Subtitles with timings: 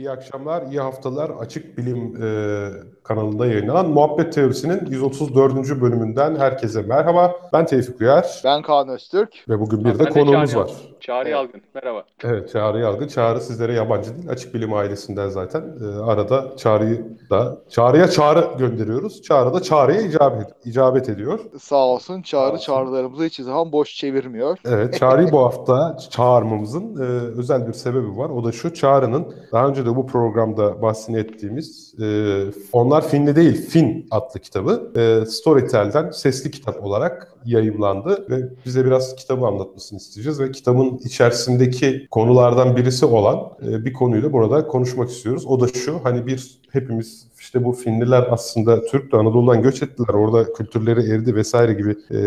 [0.00, 1.30] İyi akşamlar, iyi haftalar.
[1.30, 2.68] Açık Bilim e,
[3.04, 5.80] kanalında yayınlanan Muhabbet Teorisi'nin 134.
[5.80, 7.36] bölümünden herkese merhaba.
[7.52, 9.44] Ben Tevfik Uyar Ben Kaan Öztürk.
[9.48, 10.70] ve bugün bir Ben de de konuğumuz var.
[11.10, 11.32] Çağrı Evet.
[11.32, 11.62] Yalgın.
[11.74, 12.04] Merhaba.
[12.24, 13.08] Evet, Çağrı Yalgın.
[13.08, 14.30] Çağrı sizlere yabancı değil.
[14.30, 15.64] Açık Bilim ailesinden zaten.
[15.84, 19.22] E, arada Çağrı'yı da, Çağrı'ya Çağrı gönderiyoruz.
[19.22, 21.40] Çağrı da Çağrı'ya icabet, icabet ediyor.
[21.60, 22.64] Sağ olsun Çağrı olsun.
[22.64, 24.58] çağrılarımızı hiçbir zaman boş çevirmiyor.
[24.64, 27.04] Evet, Çağrı'yı bu hafta çağırmamızın e,
[27.38, 28.30] özel bir sebebi var.
[28.30, 32.06] O da şu, Çağrı'nın daha önce de bu programda bahsini ettiğimiz e,
[32.72, 39.16] Onlar Finli Değil, Fin adlı kitabı e, Storytel'den sesli kitap olarak yayımlandı ve bize biraz
[39.16, 45.10] kitabı anlatmasını isteyeceğiz ve kitabın içerisindeki konulardan birisi olan e, bir konuyu da burada konuşmak
[45.10, 45.46] istiyoruz.
[45.46, 50.14] O da şu, hani bir hepimiz işte bu Finliler aslında Türk de Anadolu'dan göç ettiler.
[50.14, 52.18] Orada kültürleri eridi vesaire gibi e,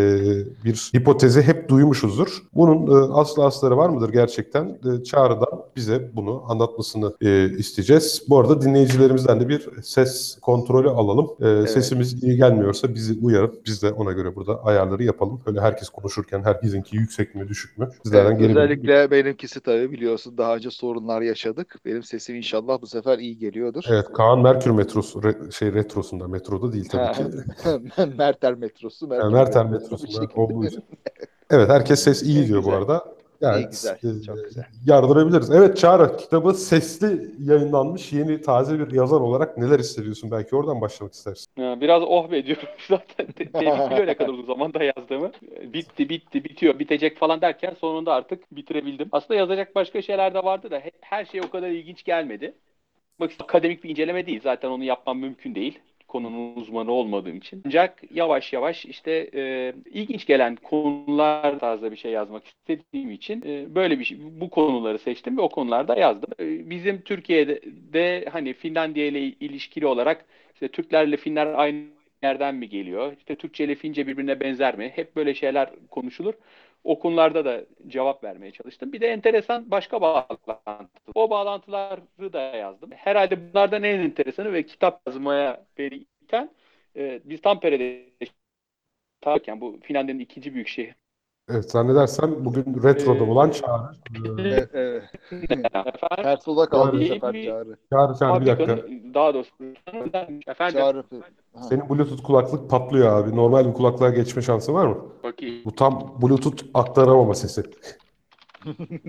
[0.66, 2.44] bir hipotezi hep duymuşuzdur.
[2.56, 4.66] Bunun e, aslı asları var mıdır gerçekten?
[5.00, 8.24] E, Çağrı'dan bize bunu anlatmasını e, isteyeceğiz.
[8.30, 11.28] Bu arada dinleyicilerimizden de bir ses kontrolü alalım.
[11.42, 15.42] E, Sesimiz iyi gelmiyorsa bizi uyarıp biz de ona göre burada ayarları yapalım.
[15.46, 17.90] Öyle herkes konuşurken herkesinki yüksek mi düşük mü?
[18.04, 21.76] Sizlerden Evet, bildirim- özellikle benimkisi tabii biliyorsun daha önce sorunlar yaşadık.
[21.86, 23.84] Benim sesim inşallah bu sefer iyi geliyordur.
[23.90, 24.72] Evet Kaan Merkür
[25.04, 27.24] metrosu re- şey retrosunda metroda değil tabii ki.
[28.18, 29.08] Merter metrosu.
[29.14, 30.84] Yani Merter metrosunda olduğu için.
[31.52, 32.78] Evet herkes ses iyi diyor bu güzel.
[32.78, 33.14] arada.
[33.42, 34.64] Yani İyi, güzel, e, çok güzel.
[34.86, 35.52] yardırabiliriz.
[35.52, 40.32] Evet Çağrı kitabı sesli yayınlanmış yeni taze bir yazar olarak neler hissediyorsun?
[40.32, 41.48] Belki oradan başlamak istersin.
[41.58, 43.28] Biraz oh be diyorum zaten.
[43.38, 45.32] Biliyor ne kadar uzun zamanda yazdığımı.
[45.74, 49.10] Bitti, bitti, bitiyor, bitecek falan derken sonunda artık bitirebildim.
[49.12, 52.54] Aslında yazacak başka şeyler de vardı da he- her şey o kadar ilginç gelmedi.
[53.30, 54.42] İşte akademik bir inceleme değil.
[54.44, 55.80] Zaten onu yapmam mümkün değil.
[56.08, 57.62] Konunun uzmanı olmadığım için.
[57.66, 63.76] Ancak yavaş yavaş işte e, ilginç gelen konular tarzda bir şey yazmak istediğim için e,
[63.76, 66.30] böyle bir şey, bu konuları seçtim ve o konularda yazdım.
[66.40, 67.62] E, bizim Türkiye'de
[67.94, 71.84] de hani Finlandiya ile ilişkili olarak işte Türklerle Finler aynı
[72.24, 73.14] yerden mi geliyor?
[73.18, 74.92] İşte Türkçe ile Fince birbirine benzer mi?
[74.96, 76.34] Hep böyle şeyler konuşulur.
[76.84, 78.94] O konularda da cevap vermeye çalıştım.
[78.94, 81.12] Bir de enteresan başka bağlantı.
[81.16, 82.92] O bağlantıları da yazdım.
[82.92, 86.50] Herhalde bunlardan en enteresanı ve kitap yazmaya beni iten
[86.96, 88.10] e, biz Tampere'de
[89.24, 91.03] yaşarken bu Finlandiya'nın ikinci büyük şehri.
[91.50, 93.92] Evet zannedersem bugün retroda Ee, olan Çağrı.
[94.40, 95.02] Ee, E, e,
[95.36, 95.64] Efendim,
[96.16, 97.78] ters yola kaldı bu sefer Çağrı.
[97.94, 98.78] Çağrı Çağrı bir dakika.
[99.14, 99.50] daha doğrusu
[100.48, 101.04] efendim Çağrı.
[101.54, 101.64] Ha.
[101.64, 103.36] Senin Bluetooth kulaklık patlıyor abi.
[103.36, 104.98] Normal bir kulaklığa geçme şansı var mı?
[105.24, 105.56] bakayım.
[105.66, 107.64] Bu tam Bluetooth aktaramama sesi.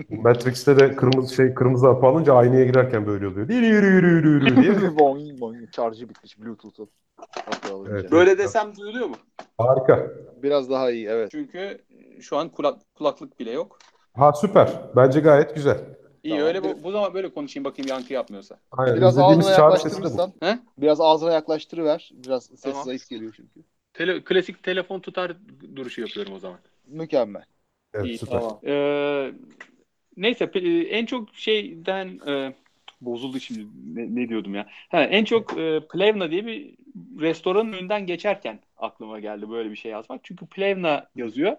[0.09, 3.49] Matrix'te de kırmızı şey kırmızı hapı alınca aynaya girerken böyle oluyor.
[3.49, 4.73] Yürü yürü yürü yürü yürü diye.
[4.99, 5.75] boing boing.
[5.75, 6.89] Şarjı bitmiş Bluetooth'un.
[7.89, 8.11] Evet.
[8.11, 9.15] Böyle desem duyuluyor mu?
[9.57, 10.07] Harika.
[10.43, 11.31] Biraz daha iyi evet.
[11.31, 11.77] Çünkü
[12.21, 13.79] şu an kulak, kulaklık bile yok.
[14.15, 14.69] Ha süper.
[14.95, 15.77] Bence gayet güzel.
[16.23, 16.47] İyi Tamam.
[16.47, 18.59] öyle bu, bu zaman böyle konuşayım bakayım yankı yapmıyorsa.
[18.71, 18.97] Aynen.
[18.97, 20.31] Biraz ağzına yaklaştırırsan.
[20.39, 20.59] He?
[20.77, 22.11] Biraz ağzına yaklaştırıver.
[22.13, 22.85] Biraz ses Tamam.
[22.85, 23.59] zayıf geliyor çünkü.
[23.93, 25.33] Tele, klasik telefon tutar
[25.75, 26.59] duruşu yapıyorum o zaman.
[26.87, 27.43] Mükemmel.
[27.93, 28.39] Evet İyi süper.
[28.39, 28.59] tamam.
[28.65, 29.31] Ee,
[30.17, 30.45] neyse
[30.89, 32.53] en çok şeyden e,
[33.01, 34.67] bozuldu şimdi ne, ne diyordum ya.
[34.89, 36.75] Ha, en çok e, Plevna diye bir
[37.19, 40.23] restoranın önünden geçerken aklıma geldi böyle bir şey yazmak.
[40.23, 41.57] Çünkü Plevna yazıyor.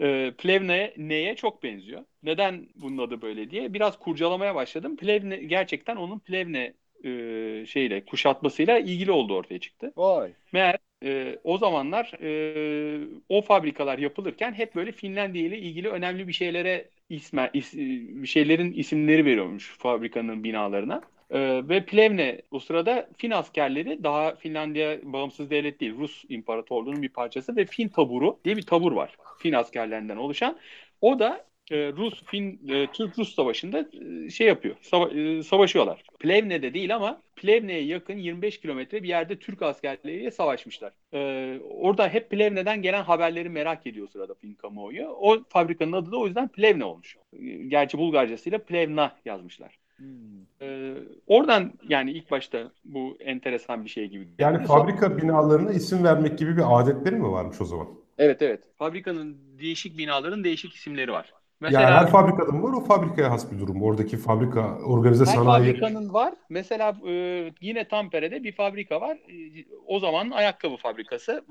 [0.00, 2.04] E, Plevna'ya neye çok benziyor.
[2.22, 4.96] Neden bunun adı böyle diye biraz kurcalamaya başladım.
[4.96, 9.94] Plevne gerçekten onun Plevne e, şeyle kuşatmasıyla ilgili olduğu ortaya çıktı.
[9.96, 10.34] Vay.
[10.52, 16.32] Meğer e, o zamanlar e, o fabrikalar yapılırken hep böyle Finlandiya ile ilgili önemli bir
[16.32, 17.78] şeylere isme, is-
[18.22, 21.02] bir şeylerin isimleri veriyormuş fabrikanın binalarına.
[21.32, 27.08] E, ve Plevne o sırada Fin askerleri daha Finlandiya bağımsız devlet değil Rus İmparatorluğu'nun bir
[27.08, 29.16] parçası ve Fin taburu diye bir tabur var.
[29.38, 30.58] Fin askerlerinden oluşan.
[31.00, 33.88] O da e, Rus Fin e, Türk Rus savaşında
[34.26, 34.76] e, şey yapıyor.
[34.82, 36.02] sava- e, savaşıyorlar.
[36.20, 40.92] Plevne'de değil ama Plevne'ye yakın 25 kilometre bir yerde Türk askerleriyle savaşmışlar.
[41.14, 45.06] E, orada hep Plevne'den gelen haberleri merak ediyor sırada Fin kamuoyu.
[45.08, 47.16] O fabrikanın adı da o yüzden Plevne olmuş.
[47.32, 47.38] E,
[47.68, 49.78] Gerçi Bulgarcasıyla Plevna yazmışlar.
[49.96, 50.42] Hmm.
[50.62, 50.94] E,
[51.26, 54.28] oradan yani ilk başta bu enteresan bir şey gibi.
[54.38, 57.86] Yani Sonra- fabrika binalarına isim vermek gibi bir adetleri mi varmış o zaman?
[58.18, 58.64] Evet evet.
[58.78, 61.32] Fabrikanın değişik binaların değişik isimleri var.
[61.70, 63.76] Yani her fabrikada mı var o fabrikaya has bir durum?
[63.78, 63.84] mu?
[63.84, 65.64] Oradaki fabrika organize Her sanayi.
[65.66, 66.34] fabrikanın var.
[66.48, 67.12] Mesela e,
[67.60, 69.16] yine Tampere'de bir fabrika var.
[69.16, 71.44] E, o zaman ayakkabı fabrikası.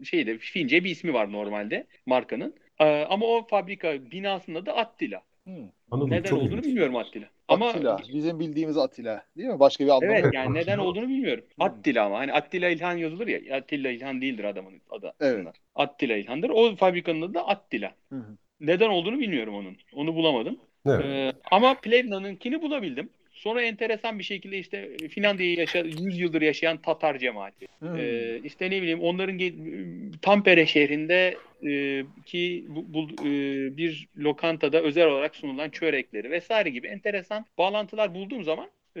[0.00, 2.54] E, Şeyde Fince bir ismi var normalde markanın.
[2.78, 5.22] E, ama o fabrika binasının adı Attila.
[5.44, 5.52] Hmm.
[5.90, 6.64] Anladım, Neden çok olduğunu ilginç.
[6.64, 7.26] bilmiyorum Attila.
[7.52, 7.98] Ama Attila.
[8.12, 9.24] Bizim bildiğimiz Attila.
[9.36, 9.60] Değil mi?
[9.60, 10.34] Başka bir anlamı evet yok.
[10.34, 11.44] yani neden olduğunu bilmiyorum.
[11.54, 11.64] Hmm.
[11.64, 13.56] Attila ama hani Attila İlhan yazılır ya.
[13.56, 15.12] Attila İlhan değildir adamın adı.
[15.20, 15.46] Evet.
[15.74, 16.50] Attila İlhan'dır.
[16.50, 17.92] O fabrikanın adı da Attila.
[18.08, 18.36] Hı hı.
[18.60, 19.76] Neden olduğunu bilmiyorum onun.
[19.92, 20.58] Onu bulamadım.
[20.86, 21.04] Evet.
[21.04, 23.10] Ee, ama Plevna'nınkini bulabildim.
[23.42, 27.66] Sonra enteresan bir şekilde işte Finlandiya'yı yaşa 100 yıldır yaşayan Tatar cemaati.
[27.78, 27.96] Hmm.
[27.96, 29.38] Ee, işte ne bileyim onların
[30.22, 31.36] Tampere şehrinde
[31.66, 38.14] e, ki bu, bu- e, bir lokantada özel olarak sunulan çörekleri vesaire gibi enteresan bağlantılar
[38.14, 39.00] bulduğum zaman e,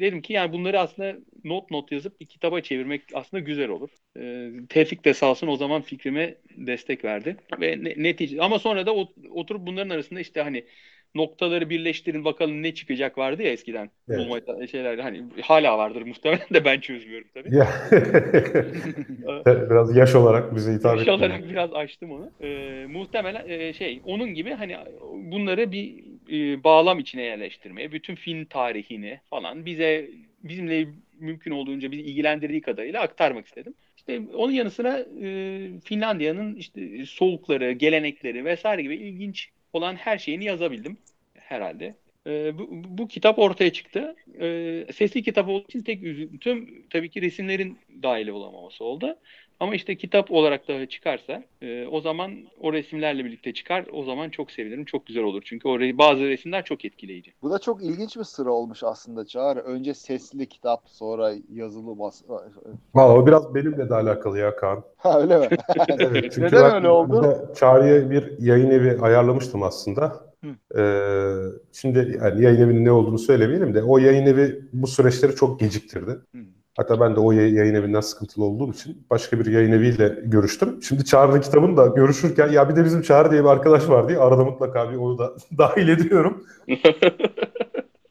[0.00, 3.90] dedim ki yani bunları aslında not not yazıp bir kitaba çevirmek aslında güzel olur.
[4.18, 8.86] E, Tevfik de sağ olsun o zaman fikrime destek verdi ve ne- netice ama sonra
[8.86, 10.64] da ot- oturup bunların arasında işte hani
[11.14, 14.18] noktaları birleştirin bakalım ne çıkacak vardı ya eskiden Evet.
[14.20, 17.56] bulmaca şeyler hani hala vardır muhtemelen de ben çözmüyorum tabii.
[17.56, 17.68] Ya.
[19.70, 21.18] biraz yaş olarak bize hitap Yaş etmiyor.
[21.18, 22.30] olarak biraz açtım onu.
[22.42, 24.76] Ee, muhtemelen e, şey onun gibi hani
[25.12, 30.10] bunları bir e, bağlam içine yerleştirmeye, bütün film tarihini falan bize
[30.44, 30.86] bizimle
[31.20, 33.74] mümkün olduğunca bizi ilgilendirdiği kadarıyla aktarmak istedim.
[33.96, 40.44] İşte onun yanı sıra e, Finlandiya'nın işte soğukları, gelenekleri vesaire gibi ilginç olan her şeyini
[40.44, 40.98] yazabildim
[41.34, 41.96] herhalde.
[42.26, 44.16] E, bu, bu kitap ortaya çıktı.
[44.40, 49.18] E, sesli kitap olduğu için tek üzüntüm tabii ki resimlerin dahil olamaması oldu.
[49.60, 53.84] Ama işte kitap olarak da çıkarsa e, o zaman o resimlerle birlikte çıkar.
[53.92, 54.84] O zaman çok sevinirim.
[54.84, 55.42] Çok güzel olur.
[55.44, 57.32] Çünkü o re- bazı resimler çok etkileyici.
[57.42, 59.60] Bu da çok ilginç bir sıra olmuş aslında Çağrı.
[59.60, 62.22] Önce sesli kitap, sonra yazılı bas.
[62.94, 64.84] Valla o biraz benimle de alakalı ya Kaan.
[64.96, 65.48] Ha öyle mi?
[65.98, 67.52] Evet, çünkü Neden ben öyle oldu?
[67.56, 70.34] Çağrı'ya bir yayın evi ayarlamıştım aslında.
[70.78, 71.34] Ee,
[71.72, 76.10] şimdi yani yayın evinin ne olduğunu söylemeyelim de o yayın evi bu süreçleri çok geciktirdi.
[76.10, 76.38] Hı.
[76.76, 80.82] Hatta ben de o yay- yayın evinden sıkıntılı olduğum için başka bir yayın eviyle görüştüm.
[80.82, 84.18] Şimdi Çağrı'nın kitabını da görüşürken ya bir de bizim Çağrı diye bir arkadaş var diye
[84.18, 86.44] arada mutlaka bir onu da dahil ediyorum.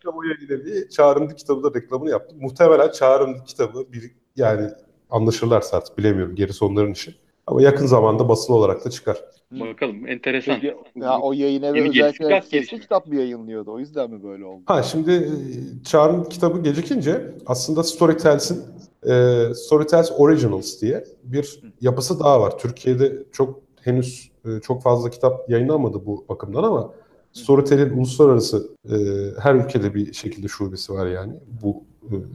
[0.06, 2.38] o yayın evi Çağrı'nın kitabı da reklamını yaptım.
[2.42, 4.70] Muhtemelen Çağrı'nın kitabı bir yani
[5.10, 7.16] anlaşırlarsa artık bilemiyorum gerisi onların işi.
[7.48, 9.18] Ama yakın zamanda basılı olarak da çıkar.
[9.60, 10.08] Bakalım.
[10.08, 10.56] Enteresan.
[10.56, 13.72] Peki, ya o yayın evi özellikle sesli kitap mı yayınlıyordu?
[13.72, 14.62] O yüzden mi böyle oldu?
[14.66, 18.64] Ha şimdi e, Çağrı'nın kitabı gecikince aslında Storytels'in
[19.04, 22.60] e, Storytels Originals diye bir yapısı daha var.
[22.60, 26.94] Türkiye'de çok henüz e, çok fazla kitap yayınlanmadı bu bakımdan ama
[27.34, 28.96] Storytel'in uluslararası e,
[29.40, 31.34] her ülkede bir şekilde şubesi var yani.
[31.64, 31.84] Bu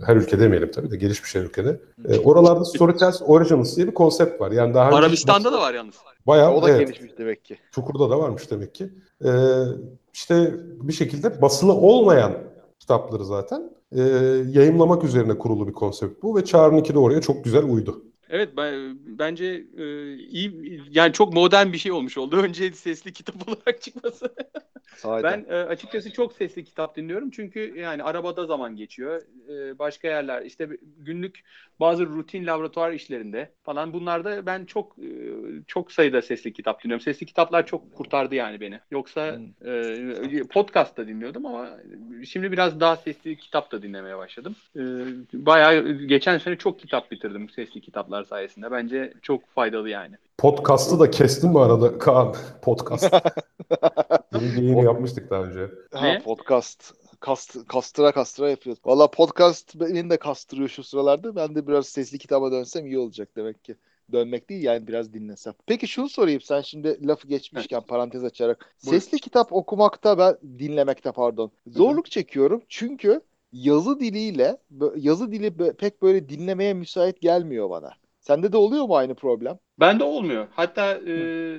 [0.06, 1.80] her ülke demeyelim tabii de gelişmiş her ülkede.
[2.08, 4.52] E, oralarda Storytels Originals diye bir konsept var.
[4.52, 5.94] Yani daha Arabistan'da da var yalnız.
[6.26, 6.80] Bayağı o da evet.
[6.80, 7.58] gelişmiş demek ki.
[7.74, 8.90] Çukur'da da varmış demek ki.
[9.24, 9.28] Ee,
[10.12, 12.32] işte bir şekilde basılı olmayan
[12.78, 14.02] kitapları zaten e,
[14.48, 18.02] yayımlamak üzerine kurulu bir konsept bu ve Çağrı'nınki de oraya çok güzel uydu.
[18.30, 22.36] Evet ben, bence e, iyi yani çok modern bir şey olmuş oldu.
[22.42, 24.34] Önce sesli kitap olarak çıkması.
[25.04, 29.22] Ben e, açıkçası çok sesli kitap dinliyorum çünkü yani arabada zaman geçiyor.
[29.48, 31.40] E, başka yerler işte günlük
[31.80, 35.08] bazı rutin laboratuvar işlerinde falan bunlarda ben çok e,
[35.66, 37.04] çok sayıda sesli kitap dinliyorum.
[37.04, 38.80] Sesli kitaplar çok kurtardı yani beni.
[38.90, 41.70] Yoksa e, podcast da dinliyordum ama
[42.24, 44.56] şimdi biraz daha sesli kitap da dinlemeye başladım.
[44.76, 44.82] E,
[45.32, 48.70] bayağı geçen sene çok kitap bitirdim sesli kitaplar sayesinde.
[48.70, 50.14] Bence çok faydalı yani.
[50.38, 52.34] Podcast'ı da kestin mi arada Kaan?
[52.62, 53.12] Podcast.
[54.34, 55.70] Yeni bir yayın yapmıştık daha önce.
[55.92, 56.22] Ha, Ne?
[56.22, 56.94] podcast.
[57.20, 58.82] Kast, kastıra kastıra yapıyoruz.
[58.84, 61.36] Valla podcast beni de kastırıyor şu sıralarda.
[61.36, 63.76] Ben de biraz sesli kitaba dönsem iyi olacak demek ki.
[64.12, 65.54] Dönmek değil yani biraz dinlesem.
[65.66, 68.74] Peki şunu sorayım sen şimdi lafı geçmişken parantez açarak.
[68.86, 69.00] Buyur.
[69.00, 71.50] Sesli kitap okumakta ben dinlemekte pardon.
[71.66, 73.20] Zorluk çekiyorum çünkü
[73.52, 74.56] yazı diliyle
[74.96, 77.92] yazı dili pek böyle dinlemeye müsait gelmiyor bana.
[78.28, 79.58] Sende de oluyor mu aynı problem?
[79.80, 80.46] Bende olmuyor.
[80.50, 81.56] Hatta e,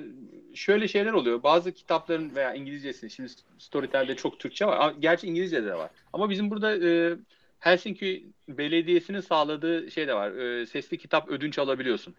[0.54, 1.42] şöyle şeyler oluyor.
[1.42, 4.94] Bazı kitapların veya İngilizcesi, şimdi Storytel'de çok Türkçe var.
[5.00, 5.90] Gerçi İngilizce de var.
[6.12, 7.16] Ama bizim burada e,
[7.58, 10.30] Helsinki Belediyesi'nin sağladığı şey de var.
[10.30, 12.14] E, sesli kitap ödünç alabiliyorsun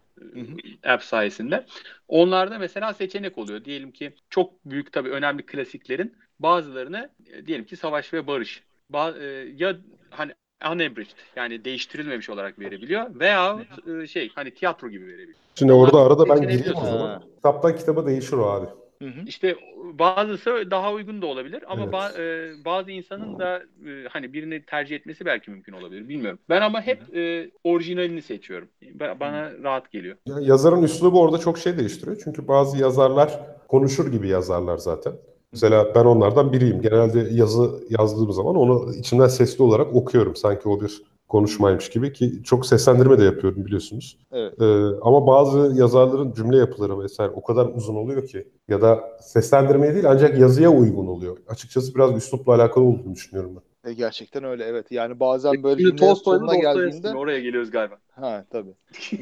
[0.84, 1.66] e, app sayesinde.
[2.08, 3.64] Onlarda mesela seçenek oluyor.
[3.64, 8.62] Diyelim ki çok büyük tabii önemli klasiklerin bazılarını e, diyelim ki Savaş ve Barış.
[8.92, 9.76] Ba- e, ya
[10.10, 10.32] hani
[10.72, 13.58] unabridged yani değiştirilmemiş olarak verebiliyor veya
[14.02, 15.38] e, şey hani tiyatro gibi verebiliyor.
[15.54, 17.22] Şimdi orada arada ben gireyim o zaman.
[17.36, 18.66] Kitaptan kitaba değişir o abi.
[19.02, 19.20] Hı hı.
[19.26, 19.56] İşte
[19.98, 21.94] bazısı daha uygun da olabilir ama Evet.
[21.94, 26.38] ba- e, bazı insanın da e, hani birini tercih etmesi belki mümkün olabilir bilmiyorum.
[26.48, 28.68] Ben ama hep e, orijinalini seçiyorum.
[28.82, 30.16] Ba- bana rahat geliyor.
[30.26, 32.20] Ya yazarın üslubu orada çok şey değiştiriyor.
[32.24, 35.12] Çünkü bazı yazarlar konuşur gibi yazarlar zaten.
[35.52, 36.82] Mesela ben onlardan biriyim.
[36.82, 40.36] Genelde yazı yazdığım zaman onu içimden sesli olarak okuyorum.
[40.36, 44.18] Sanki o bir konuşmaymış gibi ki çok seslendirme de yapıyorum biliyorsunuz.
[44.32, 44.62] Evet.
[44.62, 49.94] Ee, ama bazı yazarların cümle yapıları vesaire o kadar uzun oluyor ki ya da seslendirmeye
[49.94, 51.36] değil ancak yazıya uygun oluyor.
[51.48, 53.90] Açıkçası biraz üslupla alakalı olduğunu düşünüyorum ben.
[53.90, 54.92] E, gerçekten öyle evet.
[54.92, 57.98] Yani bazen böyle Şimdi cümlenin sonuna geldiğinde oraya geliyoruz galiba.
[58.10, 58.74] ha tabii.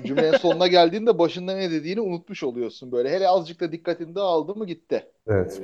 [0.07, 3.11] Cümlenin sonuna geldiğinde başında ne dediğini unutmuş oluyorsun böyle.
[3.11, 5.07] Hele azıcık da dikkatini dağıldı mı gitti.
[5.27, 5.61] Evet.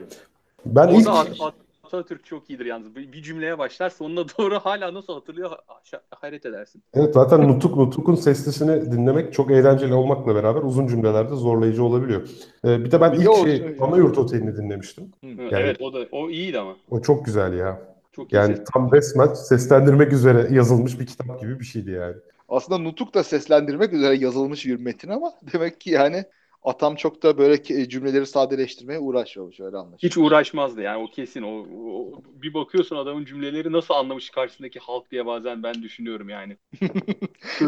[0.66, 2.96] Ben Orada ilk at- at- Atatürk çok iyidir yalnız.
[2.96, 6.82] Bir, cümleye başlar sonuna doğru hala nasıl hatırlıyor ha- hayret edersin.
[6.94, 12.28] Evet zaten Nutuk Nutuk'un seslisini dinlemek çok eğlenceli olmakla beraber uzun cümlelerde zorlayıcı olabiliyor.
[12.64, 15.10] Ee, bir de ben Bir de ilk o- şey Anayurt Oteli'ni dinlemiştim.
[15.50, 16.76] Evet o da o iyiydi ama.
[16.90, 17.80] O çok güzel ya.
[18.12, 18.64] Çok iyi Yani ses.
[18.74, 22.14] tam resmen seslendirmek üzere yazılmış bir kitap gibi bir şeydi yani.
[22.48, 26.24] Aslında Nutuk da seslendirmek üzere yazılmış bir metin ama demek ki yani
[26.66, 29.98] atam çok da böyle ke- cümleleri sadeleştirmeye uğraşmamış öyle anlaşılıyor.
[30.02, 31.42] Hiç uğraşmazdı yani o kesin.
[31.42, 36.56] O, o- bir bakıyorsun adamın cümleleri nasıl anlamış karşısındaki halk diye bazen ben düşünüyorum yani.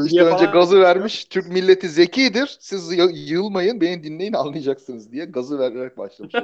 [0.06, 1.24] İşte önce gazı vermiş.
[1.24, 2.56] Türk milleti zekidir.
[2.60, 2.92] Siz
[3.30, 6.34] yılmayın, beni dinleyin anlayacaksınız diye gazı vererek başlamış.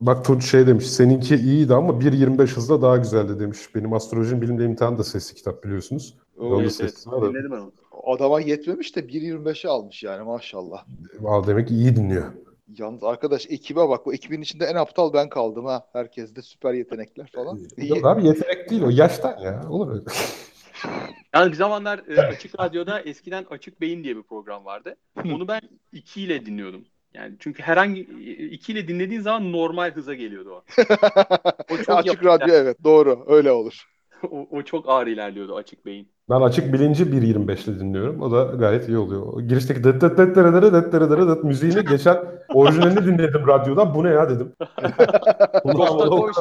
[0.00, 3.58] Bak Tunç şey demiş, seninki iyiydi ama 1.25 hızla daha güzeldi demiş.
[3.74, 6.14] Benim astrolojinin bilimde imtihanı da sesli kitap biliyorsunuz.
[6.40, 7.28] Da Evet, sesi var da.
[7.28, 7.72] Dinledim ben onu.
[8.04, 10.84] Adama yetmemiş de 1.25'e almış yani maşallah.
[11.26, 12.32] Aa, demek ki iyi dinliyor.
[12.78, 14.06] Yalnız arkadaş ekibe bak.
[14.06, 15.86] Bu ekibin içinde en aptal ben kaldım ha.
[15.92, 17.58] Herkeste süper yetenekler falan.
[17.76, 17.90] İyi.
[17.90, 19.68] Yok abi yetenek değil o yaştan ya.
[19.70, 20.04] Olur öyle.
[21.34, 24.96] Yani bir zamanlar e, Açık Radyo'da eskiden Açık Beyin diye bir program vardı.
[25.24, 25.60] Onu ben
[25.92, 26.84] 2 ile dinliyordum.
[27.14, 28.00] Yani çünkü herhangi
[28.50, 30.64] 2 ile dinlediğin zaman normal hıza geliyordu o.
[31.72, 32.24] O çok Açık yapacak.
[32.24, 33.84] radyo evet doğru öyle olur.
[34.30, 36.08] o, o çok ağır ilerliyordu Açık Beyin.
[36.30, 38.22] Ben açık bilinci 1.25'le dinliyorum.
[38.22, 39.22] O da gayet iyi oluyor.
[39.32, 42.16] O girişteki dıt dıt dıt dırı dırı dıt dırı dırı dıt müziğini geçen
[42.54, 43.94] orijinalini dinledim radyodan.
[43.94, 44.52] Bu ne ya dedim.
[45.64, 45.86] Kadar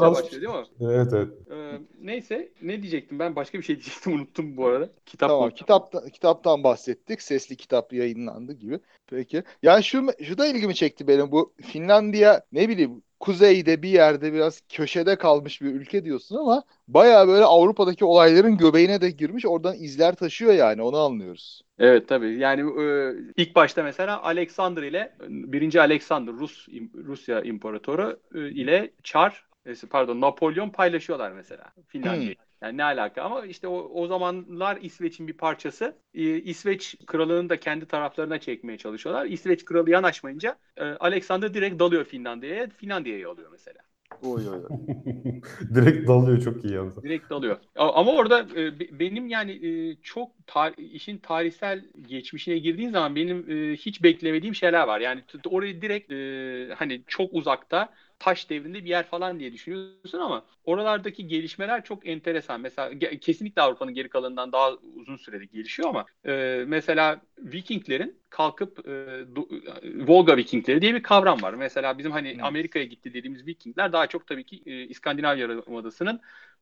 [0.02, 0.92] az- başlıyor değil mi?
[0.94, 1.28] Evet evet.
[1.74, 4.90] Ee, neyse ne diyecektim ben başka bir şey diyecektim unuttum bu arada.
[5.06, 7.22] Kitap Tamam kitapta, kitaptan bahsettik.
[7.22, 8.80] Sesli kitap yayınlandı gibi.
[9.08, 9.44] Peki.
[9.64, 11.32] Yani şu, şu da ilgimi çekti benim.
[11.32, 17.28] Bu Finlandiya ne bileyim kuzeyde bir yerde biraz köşede kalmış bir ülke diyorsun ama baya
[17.28, 19.46] böyle Avrupa'daki olayların göbeğine de girmiş.
[19.46, 21.62] Oradan izler taşıyor yani onu anlıyoruz.
[21.80, 22.40] Evet tabii.
[22.40, 26.68] Yani e, ilk başta mesela Alexander ile birinci Alexander Rus
[27.06, 29.46] Rusya imparatoru e, ile Çar
[29.90, 32.36] pardon Napolyon paylaşıyorlar mesela Finlandiya'yı.
[32.62, 35.96] Yani ne alaka ama işte o, o zamanlar İsveç'in bir parçası.
[36.14, 39.26] E, İsveç kralının da kendi taraflarına çekmeye çalışıyorlar.
[39.26, 42.70] İsveç kralı yanaşmayınca e, Alexander direkt dalıyor Finlandiya'ya.
[42.70, 43.80] Finlandiya'yı alıyor mesela.
[44.22, 44.70] Oy oy oy.
[45.76, 47.04] Direkt dalıyor çok iyi yalnız.
[47.04, 47.58] Direkt alıyor.
[47.76, 53.16] A- Ama orada e, be- benim yani e, çok tar- işin tarihsel geçmişine girdiğin zaman
[53.16, 55.00] benim e, hiç beklemediğim şeyler var.
[55.00, 57.94] Yani t- orayı direkt e, hani çok uzakta
[58.24, 62.62] taş devrinde bir yer falan diye düşünüyorsun ama oralardaki gelişmeler çok enteresan.
[62.62, 68.92] Mesela kesinlikle Avrupa'nın geri kalanından daha uzun sürede gelişiyor ama e, mesela Vikinglerin kalkıp e,
[69.36, 71.54] do- Volga Vikingleri diye bir kavram var.
[71.54, 72.38] Mesela bizim hani.
[72.42, 76.22] Amerika'ya gitti dediğimiz Vikingler daha çok tabii ki e, İskandinav Yarımadası'nın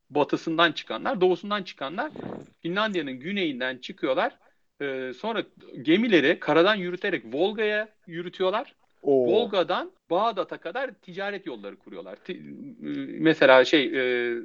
[0.10, 2.12] batısından çıkanlar, doğusundan çıkanlar
[2.62, 4.38] Finlandiya'nın güneyinden çıkıyorlar.
[4.82, 5.44] Ee, sonra
[5.82, 8.75] gemileri karadan yürüterek Volga'ya yürütüyorlar.
[9.01, 9.27] Oo.
[9.31, 12.15] Volga'dan Bağdat'a kadar ticaret yolları kuruyorlar.
[12.15, 12.43] Ti-
[12.84, 12.89] e,
[13.20, 14.36] mesela şey e,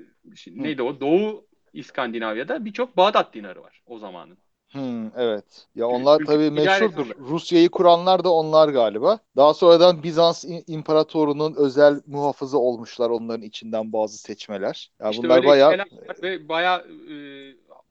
[0.47, 1.01] neydi o?
[1.01, 4.39] Doğu İskandinavya'da birçok Bağdat dinarı var o zamanın.
[4.73, 5.67] Hmm, evet.
[5.75, 7.11] Ya onlar Çünkü tabii meşhurdur.
[7.19, 9.19] Rusya'yı kuranlar da onlar galiba.
[9.37, 14.91] Daha sonradan Bizans İ- İmparatorluğu'nun özel muhafızı olmuşlar onların içinden bazı seçmeler.
[15.01, 15.79] Ya İşte bunlar bayağı
[16.23, 16.79] ve bayağı
[17.11, 17.15] e,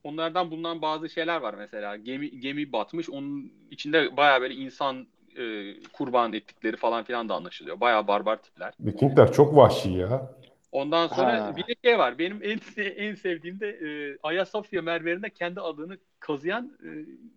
[0.04, 1.96] onlardan bulunan bazı şeyler var mesela.
[1.96, 3.10] Gemi gemi batmış.
[3.10, 5.06] Onun içinde bayağı böyle insan
[5.38, 7.80] e, kurban ettikleri falan filan da anlaşılıyor.
[7.80, 8.74] Bayağı barbar tipler.
[8.80, 10.30] Vikingler çok vahşi ya.
[10.72, 11.56] Ondan sonra Ha.
[11.56, 12.18] bir şey var.
[12.18, 16.88] Benim en en sevdiğim de e, Ayasofya mermerinde kendi adını kazıyan e,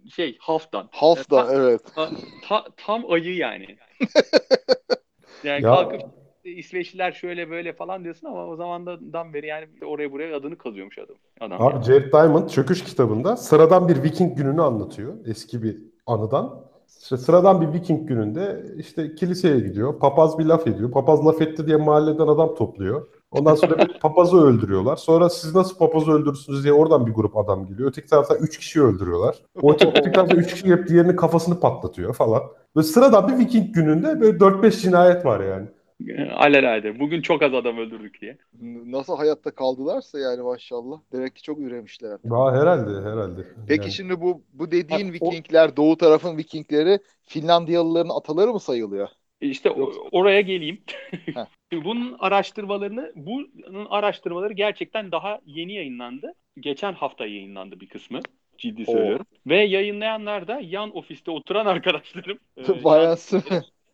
[0.10, 0.90] şey Halfdan.
[0.92, 1.82] Halfdan Ta- evet.
[1.96, 2.10] ta-
[2.48, 3.78] ta- tam ayı yani.
[5.44, 6.02] yani Ya- kalkıp
[6.44, 11.16] İsveçliler şöyle böyle falan diyorsun ama o zamandan beri yani oraya buraya adını kazıyormuş adam.
[11.40, 15.14] adam Abi Jared Diamond Çöküş kitabında sıradan bir Viking gününü anlatıyor.
[15.28, 16.69] Eski bir anıdan.
[17.02, 20.00] İşte sıradan bir Viking gününde işte kiliseye gidiyor.
[20.00, 20.92] Papaz bir laf ediyor.
[20.92, 23.08] Papaz laf etti diye mahalleden adam topluyor.
[23.32, 24.96] Ondan sonra papazı öldürüyorlar.
[24.96, 27.90] Sonra siz nasıl papazı öldürürsünüz diye oradan bir grup adam geliyor.
[27.90, 29.36] Öteki taraftan 3 kişi öldürüyorlar.
[29.62, 32.42] O öteki taraftan 3 kişi gelip diğerinin kafasını patlatıyor falan.
[32.76, 35.68] Böyle sıradan bir Viking gününde böyle 4-5 cinayet var yani.
[36.36, 37.00] Alelade.
[37.00, 38.38] Bugün çok az adam öldürdük diye.
[38.86, 41.00] Nasıl hayatta kaldılarsa yani maşallah.
[41.14, 42.18] Demek ki çok üremişler.
[42.30, 43.42] Daha herhalde herhalde.
[43.68, 48.60] Peki Yani- şimdi bu bu dediğin Bak, o- Vikingler, doğu tarafın Vikingleri Finlandiyalıların ataları mı
[48.60, 49.08] sayılıyor?
[49.42, 50.82] İşte o- Yoksa- oraya geleyim.
[51.74, 56.34] Bunun araştırmalarını, bunun araştırmaları gerçekten daha yeni yayınlandı.
[56.60, 58.20] Geçen hafta yayınlandı bir kısmı.
[58.58, 58.92] Ciddi Oo.
[58.92, 59.26] söylüyorum.
[59.48, 62.38] Ve yayınlayanlar da yan ofiste oturan arkadaşlarım.
[62.58, 63.42] Ee, Bayası.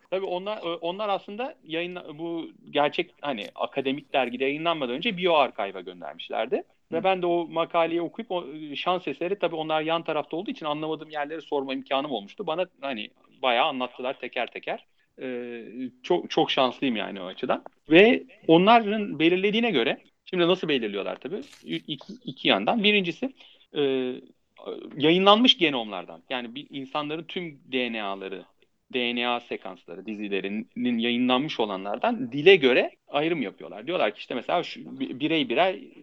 [0.09, 6.63] Tabii onlar onlar aslında yayın bu gerçek hani akademik dergide yayınlanmadan önce BioArchive'a göndermişlerdi.
[6.91, 8.45] Ve ben de o makaleyi okuyup o
[8.75, 12.47] şans eseri tabii onlar yan tarafta olduğu için anlamadığım yerleri sorma imkanım olmuştu.
[12.47, 13.09] Bana hani
[13.41, 14.85] bayağı anlattılar teker teker.
[15.21, 15.63] e,
[16.03, 17.63] çok çok şanslıyım yani o açıdan.
[17.89, 21.41] Ve onların belirlediğine göre şimdi nasıl belirliyorlar tabii?
[21.63, 22.83] İki, iki yandan.
[22.83, 23.33] Birincisi
[23.77, 24.13] e,
[24.97, 28.45] yayınlanmış genomlardan yani bir insanların tüm DNA'ları
[28.93, 33.87] DNA sekansları dizilerinin yayınlanmış olanlardan dile göre ayrım yapıyorlar.
[33.87, 35.93] Diyorlar ki işte mesela şu birey birey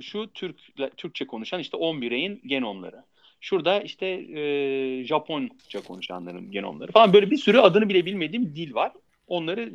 [0.00, 0.56] şu Türk
[0.96, 3.04] Türkçe konuşan işte 10 bireyin genomları.
[3.40, 8.92] Şurada işte e, Japonca konuşanların genomları falan böyle bir sürü adını bile bilmediğim dil var.
[9.26, 9.72] Onları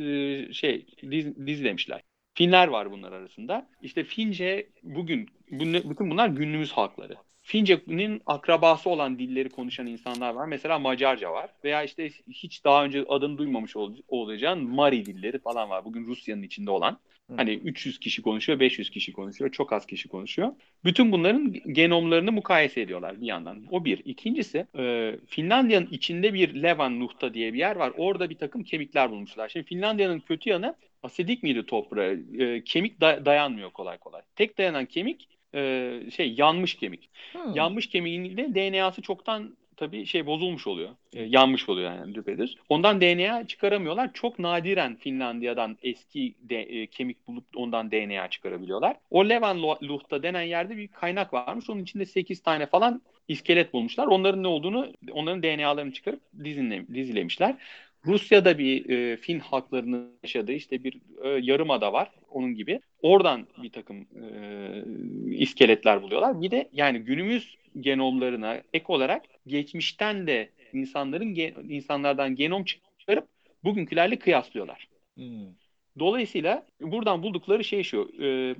[0.00, 2.02] e, şey diz, dizilemişler.
[2.34, 3.68] Finler var bunlar arasında.
[3.82, 7.14] İşte Fince bugün bütün bunlar günümüz halkları.
[7.46, 10.46] Fince'nin akrabası olan dilleri konuşan insanlar var.
[10.46, 11.50] Mesela Macarca var.
[11.64, 15.84] Veya işte hiç daha önce adını duymamış ol, olacağın Mari dilleri falan var.
[15.84, 16.98] Bugün Rusya'nın içinde olan.
[17.36, 20.52] Hani 300 kişi konuşuyor, 500 kişi konuşuyor, çok az kişi konuşuyor.
[20.84, 23.66] Bütün bunların genomlarını mukayese ediyorlar bir yandan.
[23.70, 24.02] O bir.
[24.04, 27.92] İkincisi e, Finlandiya'nın içinde bir Levan Nuhta diye bir yer var.
[27.96, 29.48] Orada bir takım kemikler bulmuşlar.
[29.48, 32.18] Şimdi Finlandiya'nın kötü yanı asidik miydi toprağı?
[32.38, 34.22] E, kemik da- dayanmıyor kolay kolay.
[34.36, 37.10] Tek dayanan kemik e, şey yanmış kemik.
[37.32, 37.54] Hmm.
[37.54, 40.90] Yanmış kemiğin de DNA'sı çoktan tabii şey bozulmuş oluyor.
[41.12, 42.56] E, yanmış oluyor yani düpedüz.
[42.68, 44.12] Ondan DNA çıkaramıyorlar.
[44.12, 48.96] Çok nadiren Finlandiya'dan eski de, e, kemik bulup ondan DNA çıkarabiliyorlar.
[49.10, 51.70] O Levanluhta denen yerde bir kaynak varmış.
[51.70, 54.06] Onun içinde 8 tane falan iskelet bulmuşlar.
[54.06, 57.56] Onların ne olduğunu, onların DNA'larını çıkarıp dizile, dizilemişler.
[58.06, 62.80] Rusya'da bir e, Fin halklarının yaşadığı işte bir e, yarımada var onun gibi.
[63.02, 64.26] Oradan bir takım e,
[65.36, 66.40] iskeletler buluyorlar.
[66.40, 71.34] Bir de yani günümüz genomlarına ek olarak geçmişten de insanların
[71.68, 73.28] insanlardan genom çıkarıp
[73.64, 74.88] bugünkülerle kıyaslıyorlar.
[75.14, 75.46] Hmm.
[75.98, 78.12] Dolayısıyla buradan buldukları şey şu.
[78.22, 78.54] E,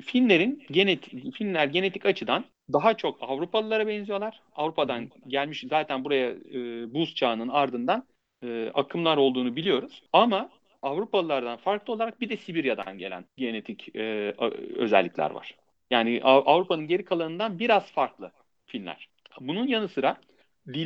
[0.00, 4.40] Finlerin genetik Finler genetik açıdan daha çok Avrupalılara benziyorlar.
[4.56, 8.04] Avrupa'dan gelmiş zaten buraya e, buz çağının ardından
[8.46, 10.02] e, akımlar olduğunu biliyoruz.
[10.12, 10.50] Ama
[10.82, 14.34] Avrupalılardan farklı olarak bir de Sibirya'dan gelen genetik e,
[14.76, 15.54] özellikler var.
[15.90, 18.30] Yani Avrupa'nın geri kalanından biraz farklı
[18.66, 19.08] Finler.
[19.40, 20.16] Bunun yanı sıra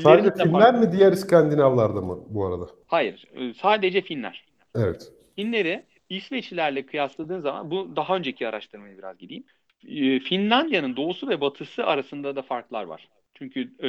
[0.02, 0.86] Sadece Finler farklı.
[0.86, 2.66] mi diğer İskandinavlarda mı bu arada?
[2.86, 3.24] Hayır.
[3.34, 4.44] E, sadece Finler.
[4.74, 5.12] Evet.
[5.36, 9.44] Finleri İsveçlilerle kıyasladığın zaman bu daha önceki araştırmaya biraz gideyim.
[9.88, 13.08] E, Finlandiya'nın doğusu ve batısı arasında da farklar var.
[13.34, 13.88] Çünkü e,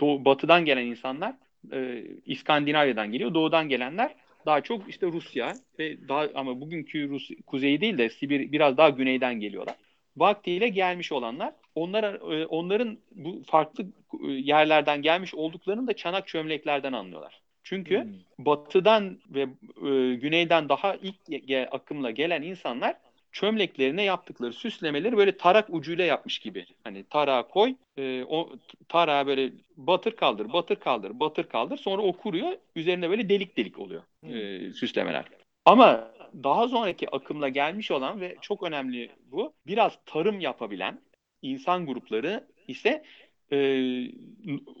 [0.00, 1.34] doğu, batıdan gelen insanlar
[1.72, 3.34] e, İskandinavya'dan geliyor.
[3.34, 4.14] Doğudan gelenler
[4.46, 8.88] daha çok işte Rusya ve daha ama bugünkü Rus kuzeyi değil de Sibir biraz daha
[8.88, 9.76] güneyden geliyorlar.
[10.16, 13.84] Vaktiyle gelmiş olanlar onlar e, onların bu farklı
[14.28, 17.42] e, yerlerden gelmiş olduklarını da çanak çömleklerden anlıyorlar.
[17.62, 18.46] Çünkü hmm.
[18.46, 22.96] batıdan ve e, güneyden daha ilk ge- akımla gelen insanlar
[23.32, 26.66] çömleklerine yaptıkları süslemeleri böyle tarak ucuyla yapmış gibi.
[26.84, 28.52] Hani tarağa koy, e, o
[28.88, 31.76] tarağa böyle batır kaldır, batır kaldır, batır kaldır.
[31.76, 32.52] Sonra o kuruyor.
[32.76, 35.24] Üzerine böyle delik delik oluyor e, süslemeler.
[35.64, 41.00] Ama daha sonraki akımla gelmiş olan ve çok önemli bu, biraz tarım yapabilen
[41.42, 43.04] insan grupları ise
[43.52, 43.58] e,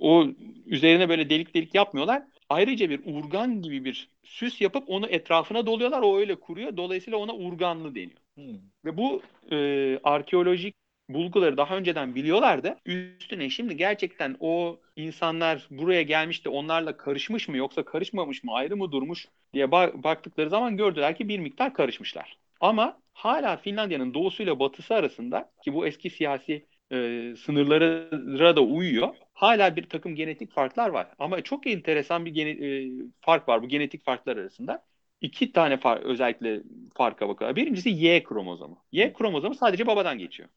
[0.00, 0.26] o
[0.66, 2.22] üzerine böyle delik delik yapmıyorlar.
[2.52, 6.02] Ayrıca bir urgan gibi bir süs yapıp onu etrafına doluyorlar.
[6.02, 6.76] O öyle kuruyor.
[6.76, 8.20] Dolayısıyla ona urganlı deniyor.
[8.34, 8.58] Hmm.
[8.84, 9.56] Ve bu e,
[10.04, 10.74] arkeolojik
[11.08, 12.76] bulguları daha önceden biliyorlardı.
[12.86, 18.76] Üstüne şimdi gerçekten o insanlar buraya gelmiş de onlarla karışmış mı yoksa karışmamış mı ayrı
[18.76, 22.38] mı durmuş diye ba- baktıkları zaman gördüler ki bir miktar karışmışlar.
[22.60, 26.96] Ama hala Finlandiya'nın doğusuyla batısı arasında ki bu eski siyasi e,
[27.44, 29.14] sınırlara da uyuyor.
[29.42, 31.06] Hala bir takım genetik farklar var.
[31.18, 34.84] Ama çok enteresan bir gene, e, fark var bu genetik farklar arasında
[35.20, 36.60] iki tane far, özellikle
[36.94, 37.56] farka bakıyorlar.
[37.56, 38.78] Birincisi Y kromozomu.
[38.92, 40.48] Y kromozomu sadece babadan geçiyor.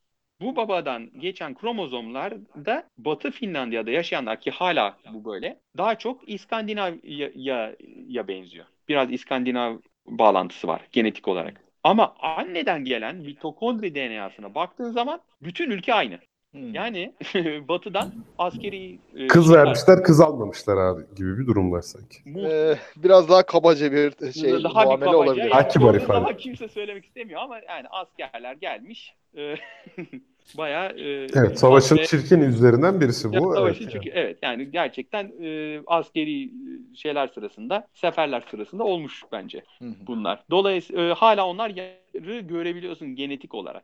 [0.42, 2.34] Bu babadan geçen kromozomlar
[2.66, 8.66] da Batı Finlandiya'da yaşayanlar ki hala bu böyle daha çok İskandinavya benziyor.
[8.88, 11.62] Biraz İskandinav bağlantısı var genetik olarak.
[11.84, 16.20] Ama anneden gelen mitokondri DNA'sına baktığın zaman bütün ülke aynı.
[16.56, 16.74] Hmm.
[16.74, 17.14] Yani
[17.68, 19.00] batıdan askeri...
[19.16, 22.18] E, kız şeyler, vermişler, kız almamışlar abi gibi bir durum var sanki.
[22.40, 25.44] Ee, biraz daha kabaca bir şey daha muamele bir kabaca, olabilir.
[25.44, 26.26] Yani, ha, kibar ifade.
[26.26, 29.14] Daha kimse söylemek istemiyor ama yani askerler gelmiş.
[29.38, 29.56] E,
[30.58, 30.90] bayağı...
[30.90, 33.54] E, evet, savaşın ve, çirkin yüzlerinden birisi bu.
[33.54, 34.20] Savaşın evet, çirkin, yani.
[34.20, 36.52] evet yani gerçekten e, askeri
[36.96, 40.44] şeyler sırasında, seferler sırasında olmuş bence bunlar.
[40.52, 41.70] Dolayısıyla e, hala onlar
[42.42, 43.84] görebiliyorsun genetik olarak.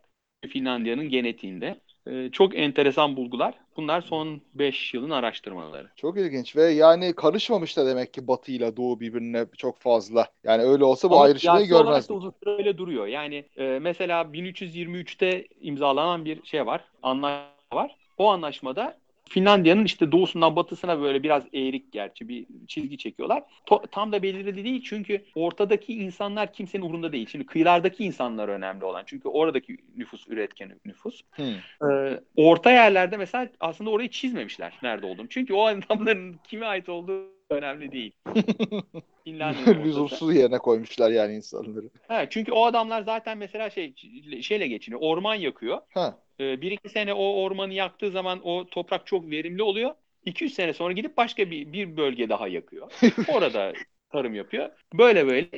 [0.49, 1.75] Finlandiya'nın genetiğinde.
[2.07, 3.53] Ee, çok enteresan bulgular.
[3.77, 5.87] Bunlar son 5 yılın araştırmaları.
[5.95, 10.27] Çok ilginç ve yani karışmamış da demek ki Batı ile Doğu birbirine çok fazla.
[10.43, 12.11] Yani öyle olsa bu Ama ayrışmayı görmez.
[12.11, 13.07] Ama öyle duruyor.
[13.07, 16.81] Yani e, mesela 1323'te imzalanan bir şey var.
[17.03, 17.95] Anlaşma var.
[18.17, 18.97] O anlaşmada
[19.31, 23.43] Finlandiya'nın işte doğusundan batısına böyle biraz eğrik gerçi bir çizgi çekiyorlar.
[23.67, 27.27] To- tam da belirli değil çünkü ortadaki insanlar kimsenin umurunda değil.
[27.31, 29.03] Şimdi kıyılardaki insanlar önemli olan.
[29.05, 31.21] Çünkü oradaki nüfus üretken nüfus.
[31.31, 31.53] Hı.
[31.87, 35.29] Ee, orta yerlerde mesela aslında orayı çizmemişler nerede olduğunu.
[35.29, 38.11] Çünkü o adamların kime ait olduğu önemli değil.
[39.23, 39.83] Finlandiya'nın.
[39.83, 41.89] Lüzumsuz yerine koymuşlar yani insanları.
[42.07, 43.93] Ha, çünkü o adamlar zaten mesela şey
[44.41, 45.01] şeyle geçiniyor.
[45.03, 45.77] Orman yakıyor.
[45.93, 46.17] Ha.
[46.39, 49.95] Ee, bir iki sene o ormanı yaktığı zaman o toprak çok verimli oluyor.
[50.25, 52.91] 200 sene sonra gidip başka bir, bir bölge daha yakıyor.
[53.27, 53.73] Orada
[54.11, 54.69] tarım yapıyor.
[54.93, 55.49] Böyle böyle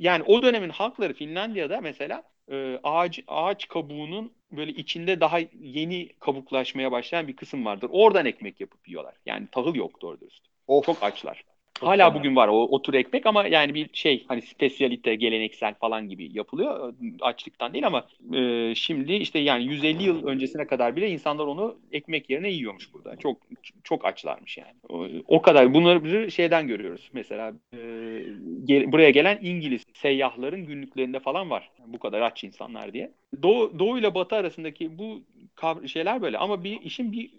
[0.00, 6.92] yani o dönemin halkları Finlandiya'da mesela e, ağaç ağaç kabuğunun böyle içinde daha yeni kabuklaşmaya
[6.92, 7.90] başlayan bir kısım vardır.
[7.92, 9.14] Oradan ekmek yapıp yiyorlar.
[9.26, 10.51] Yani tahıl yok doğru dürüst.
[10.66, 10.86] Of.
[10.86, 11.44] Çok açlar.
[11.74, 12.18] Çok Hala fena.
[12.18, 16.36] bugün var o, o tür ekmek ama yani bir şey hani spesiyalite, geleneksel falan gibi
[16.38, 16.94] yapılıyor.
[17.20, 22.30] Açlıktan değil ama e, şimdi işte yani 150 yıl öncesine kadar bile insanlar onu ekmek
[22.30, 23.16] yerine yiyormuş burada.
[23.16, 23.38] Çok
[23.84, 24.74] çok açlarmış yani.
[24.88, 25.74] O, o kadar.
[25.74, 27.10] Bunları şeyden görüyoruz.
[27.12, 27.78] Mesela e,
[28.64, 31.70] gel- buraya gelen İngiliz seyyahların günlüklerinde falan var.
[31.86, 33.12] Bu kadar aç insanlar diye.
[33.42, 35.22] Doğu, Doğu ile Batı arasındaki bu
[35.86, 37.30] şeyler böyle ama bir işin bir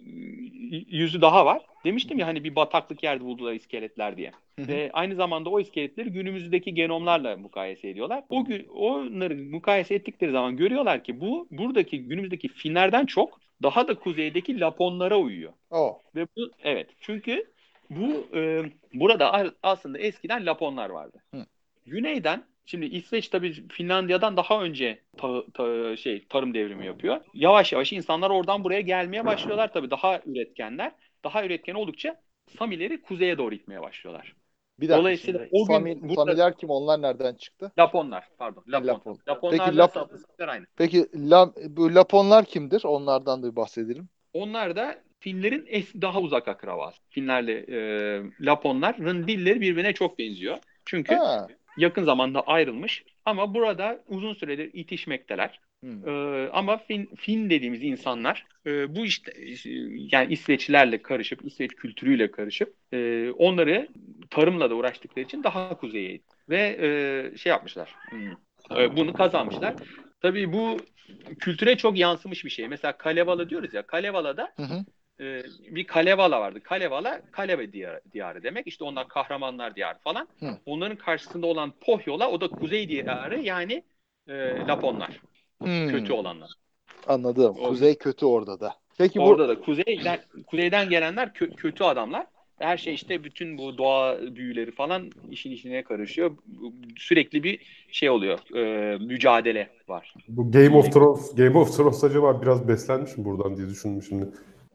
[0.88, 1.62] yüzü daha var.
[1.84, 4.32] Demiştim ya hani bir bataklık yerde buldular iskeletler diye.
[4.58, 8.24] Ve aynı zamanda o iskeletleri günümüzdeki genomlarla mukayese ediyorlar.
[8.28, 13.94] O gün onları mukayese ettikleri zaman görüyorlar ki bu buradaki günümüzdeki Finlerden çok daha da
[13.94, 15.52] kuzeydeki Laponlara uyuyor.
[15.70, 16.00] O.
[16.14, 17.46] Ve bu evet çünkü
[17.90, 18.62] bu e,
[18.94, 21.18] burada aslında eskiden Laponlar vardı.
[21.34, 21.46] Hı.
[21.86, 27.20] Güneyden şimdi İsveç tabii Finlandiya'dan daha önce ta- ta- şey tarım devrimi yapıyor.
[27.34, 30.92] Yavaş yavaş insanlar oradan buraya gelmeye başlıyorlar tabii daha üretkenler.
[31.24, 32.20] Daha üretken oldukça
[32.58, 34.34] Samileri kuzeye doğru itmeye başlıyorlar.
[34.80, 35.50] Bir dakika Dolayısıyla şimdi.
[35.52, 36.70] o gün Sami- burada- Samiler kim?
[36.70, 37.72] Onlar nereden çıktı?
[37.78, 38.64] Laponlar pardon.
[38.68, 38.86] Lapon.
[38.88, 39.18] Lapon.
[39.28, 39.98] Laponlarla Peki
[40.38, 40.66] Lap- aynı.
[40.76, 42.82] Peki la, bu Laponlar kimdir?
[42.84, 44.08] Onlardan da bir bahsedelim.
[44.32, 46.98] Onlar da Finlerin es- daha uzak akrabası.
[47.10, 47.78] Finlerle e,
[48.40, 50.58] Laponların dilleri birbirine çok benziyor.
[50.84, 51.46] Çünkü Ha.
[51.76, 55.60] Yakın zamanda ayrılmış ama burada uzun süredir itişmekteler.
[56.06, 59.32] Ee, ama Fin, Fin dediğimiz insanlar e, bu işte
[60.12, 63.88] yani İsveçlilerle karışıp İsveç kültürüyle karışıp e, onları
[64.30, 66.76] tarımla da uğraştıkları için daha kuzeye ve
[67.32, 67.94] e, şey yapmışlar.
[68.10, 68.30] hmm,
[68.80, 69.74] e, bunu kazanmışlar.
[70.22, 70.76] Tabii bu
[71.38, 72.68] kültüre çok yansımış bir şey.
[72.68, 73.86] Mesela Kalevala diyoruz ya.
[73.86, 74.84] Kalevala'da Hı hı.
[75.20, 76.60] E, bir Kalevala vardı.
[76.62, 78.66] Kalevala Kaleve diyarı, diyarı demek.
[78.66, 80.28] İşte onlar kahramanlar diyarı falan.
[80.40, 80.58] Hı.
[80.66, 83.82] Onların karşısında olan Pohyola o da kuzey diyarı yani
[84.28, 84.34] e,
[84.68, 85.20] Laponlar.
[85.62, 85.88] Hmm.
[85.88, 86.50] Kötü olanlar.
[87.06, 87.56] Anladım.
[87.60, 88.74] O- Kuzey kötü orada da.
[88.98, 92.26] Peki bu Orada da kuzeyden kuzeyden gelenler kö- kötü adamlar.
[92.58, 96.36] Her şey işte bütün bu doğa büyüleri falan işin içine karışıyor.
[96.96, 97.58] Sürekli bir
[97.92, 98.38] şey oluyor.
[98.56, 100.14] e, mücadele var.
[100.28, 104.26] Bu Game of Thrones, Game of Thrones acaba biraz beslenmiş mi buradan diye düşündüm şimdi.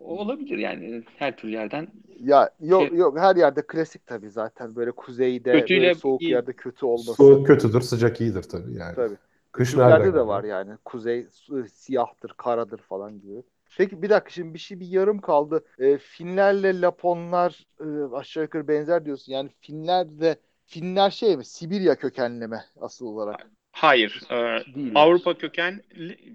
[0.09, 1.87] Olabilir yani her türlü yerden.
[2.19, 6.31] ya yok Şey- yok her yerde klasik tabii zaten böyle kuzeyde Kötüyle böyle soğuk iyi.
[6.31, 7.13] yerde kötü olması.
[7.13, 8.95] Soğuk kötüdür, sıcak iyidir tabii yani.
[8.95, 9.15] Tabii.
[9.51, 10.71] Kış nereden de var yani.
[10.85, 13.43] Kuzey su- siyahtır, karadır falan gibi.
[13.77, 15.63] Peki bir dakika şimdi bir şey bir yarım kaldı.
[15.79, 19.33] Ee, Finlerle Laponlar e, aşağı yukarı benzer diyorsun.
[19.33, 21.45] Yani Finler de Finler şey mi?
[21.45, 23.47] Sibirya kökenli mi asıl olarak?
[23.71, 24.21] Hayır.
[24.31, 24.35] e,
[24.75, 24.91] Değil.
[24.95, 25.81] Avrupa köken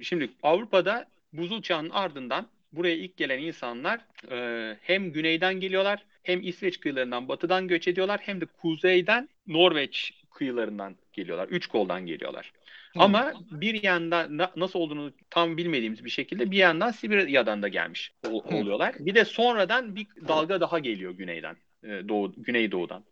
[0.02, 6.80] şimdi Avrupa'da buzul çağının ardından buraya ilk gelen insanlar e, hem güneyden geliyorlar hem İsveç
[6.80, 11.48] kıyılarından batıdan göç ediyorlar hem de kuzeyden Norveç kıyılarından geliyorlar.
[11.48, 12.52] Üç koldan geliyorlar.
[12.94, 13.00] Hı.
[13.00, 18.12] Ama bir yandan na- nasıl olduğunu tam bilmediğimiz bir şekilde bir yandan Sibirya'dan da gelmiş
[18.24, 18.54] Hı.
[18.54, 18.94] oluyorlar.
[18.98, 23.04] Bir de sonradan bir dalga daha geliyor güneyden, e, doğu, güneydoğudan.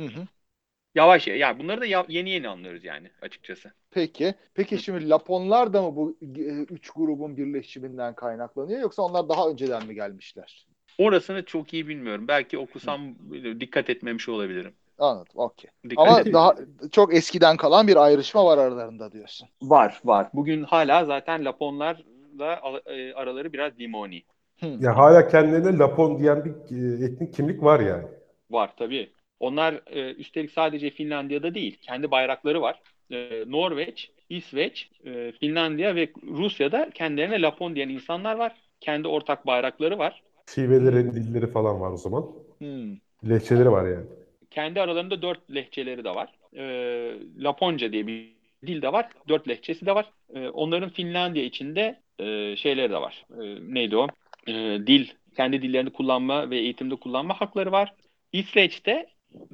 [0.00, 0.26] Hı hı.
[0.96, 3.72] Yavaş ya, yani bunları da ya- yeni yeni anlıyoruz yani açıkçası.
[3.90, 4.34] Peki.
[4.54, 9.86] Peki şimdi Laponlar da mı bu e, üç grubun birleşiminden kaynaklanıyor yoksa onlar daha önceden
[9.86, 10.66] mi gelmişler?
[10.98, 12.28] Orasını çok iyi bilmiyorum.
[12.28, 13.14] Belki okusam
[13.60, 14.72] dikkat etmemiş olabilirim.
[14.98, 15.32] Anladım.
[15.34, 15.70] Okey.
[15.96, 16.54] Ama et- daha
[16.92, 19.48] çok eskiden kalan bir ayrışma var aralarında diyorsun.
[19.62, 20.28] var var.
[20.34, 24.22] Bugün hala zaten Laponlarla e, araları biraz limoni.
[24.60, 24.66] Hı.
[24.80, 26.50] Ya hala kendilerine Lapon diyen bir
[27.02, 28.04] e, etnik kimlik var yani.
[28.50, 29.12] Var tabii.
[29.40, 31.78] Onlar e, üstelik sadece Finlandiya'da değil.
[31.82, 32.80] Kendi bayrakları var.
[33.10, 38.54] E, Norveç, İsveç, e, Finlandiya ve Rusya'da kendilerine Lapon diyen insanlar var.
[38.80, 40.22] Kendi ortak bayrakları var.
[40.54, 42.26] Şiveleri, dilleri falan var o zaman.
[42.58, 42.96] Hmm.
[43.28, 44.06] Lehçeleri var yani.
[44.50, 46.32] Kendi aralarında dört lehçeleri de var.
[46.56, 46.64] E,
[47.38, 49.08] Laponca diye bir dil de var.
[49.28, 50.12] Dört lehçesi de var.
[50.34, 53.26] E, onların Finlandiya içinde e, şeyleri de var.
[53.30, 54.08] E, neydi o?
[54.46, 54.52] E,
[54.86, 57.94] dil, kendi dillerini kullanma ve eğitimde kullanma hakları var.
[58.32, 59.06] İsveç'te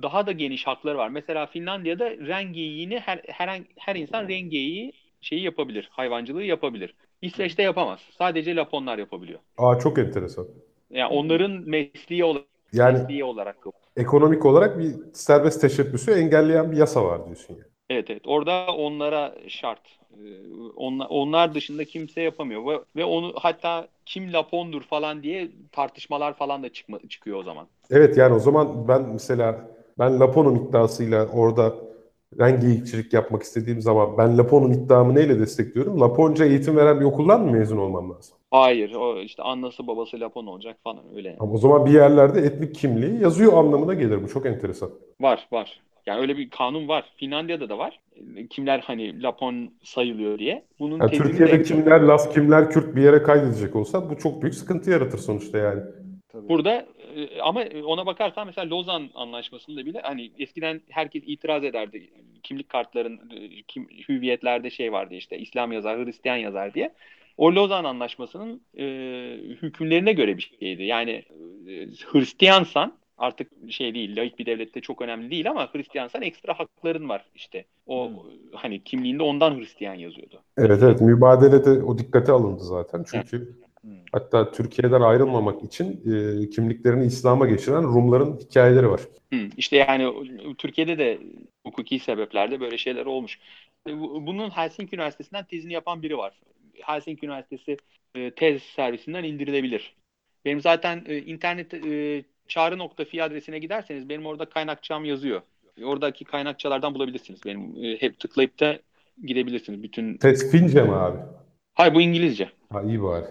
[0.02, 1.08] daha da geniş hakları var.
[1.08, 5.88] Mesela Finlandiya'da rengeyiğini her her her insan rengeyiği şeyi yapabilir.
[5.92, 6.94] Hayvancılığı yapabilir.
[7.22, 8.00] İsveç'te yapamaz.
[8.18, 9.38] Sadece Laponlar yapabiliyor.
[9.58, 10.46] Aa çok enteresan.
[10.90, 13.56] Yani onların mesleği olarak, Yani mesleği olarak
[13.96, 17.64] ekonomik olarak bir serbest teşebbüsü engelleyen bir yasa var diyorsun yani.
[17.90, 18.22] Evet evet.
[18.26, 19.80] Orada onlara şart.
[20.12, 20.16] Ee,
[20.76, 26.62] Onlar, onlar dışında kimse yapamıyor ve, ve onu hatta kim Lapondur falan diye tartışmalar falan
[26.62, 27.66] da çıkma, çıkıyor o zaman.
[27.90, 29.68] Evet yani o zaman ben mesela
[29.98, 31.74] ben Lapon'un iddiasıyla orada
[32.38, 36.00] ben geyikçilik yapmak istediğim zaman ben Lapon'un iddiamı neyle destekliyorum?
[36.00, 38.36] Laponca eğitim veren bir okuldan mı mezun olmam lazım?
[38.50, 41.36] Hayır, o işte annesi babası Lapon olacak falan öyle.
[41.40, 44.22] Ama o zaman bir yerlerde etnik kimliği yazıyor anlamına gelir.
[44.22, 44.90] Bu çok enteresan.
[45.20, 45.80] Var var.
[46.06, 47.04] Yani öyle bir kanun var.
[47.16, 48.00] Finlandiya'da da var.
[48.50, 50.64] Kimler hani Lapon sayılıyor diye.
[50.80, 54.54] Bunun Yani Türkiye'de de kimler Las kimler Kürt bir yere kaydedecek olsa bu çok büyük
[54.54, 55.82] sıkıntı yaratır sonuçta yani.
[56.32, 56.48] Tabii.
[56.48, 62.10] Burada e, ama ona bakarsan mesela Lozan Anlaşması'nda bile hani eskiden herkes itiraz ederdi.
[62.42, 66.94] Kimlik kartların e, kim, hüviyetlerde şey vardı işte İslam yazar, Hristiyan yazar diye.
[67.36, 68.84] O Lozan Anlaşması'nın e,
[69.62, 70.82] hükümlerine göre bir şeydi.
[70.82, 71.10] Yani
[71.68, 77.08] e, Hristiyansan artık şey değil, laik bir devlette çok önemli değil ama Hristiyansan ekstra hakların
[77.08, 77.64] var işte.
[77.86, 78.16] O Hmm.
[78.52, 80.42] hani kimliğinde ondan Hristiyan yazıyordu.
[80.58, 83.04] Evet evet mübadelede o dikkate alındı zaten.
[83.10, 83.71] Çünkü Hmm.
[84.12, 86.02] Hatta Türkiye'den ayrılmamak için
[86.44, 89.00] e, kimliklerini İslam'a geçiren Rumların hikayeleri var.
[89.32, 90.12] Hı, işte yani
[90.58, 91.18] Türkiye'de de
[91.66, 93.38] hukuki sebeplerde böyle şeyler olmuş.
[93.88, 96.40] E, bu- Bunun Helsinki Üniversitesi'nden tezini yapan biri var.
[96.82, 97.76] Helsinki Üniversitesi
[98.14, 99.94] e, tez servisinden indirilebilir.
[100.44, 105.42] Benim zaten e, internet e, çağrı.fi adresine giderseniz benim orada kaynakçam yazıyor.
[105.84, 107.40] Oradaki kaynakçalardan bulabilirsiniz.
[107.46, 108.78] Benim e, hep tıklayıp da
[109.24, 109.82] gidebilirsiniz.
[109.82, 111.18] Bütün Test Fince mi abi?
[111.74, 112.48] Hayır bu İngilizce.
[112.72, 113.24] Ha iyi bari.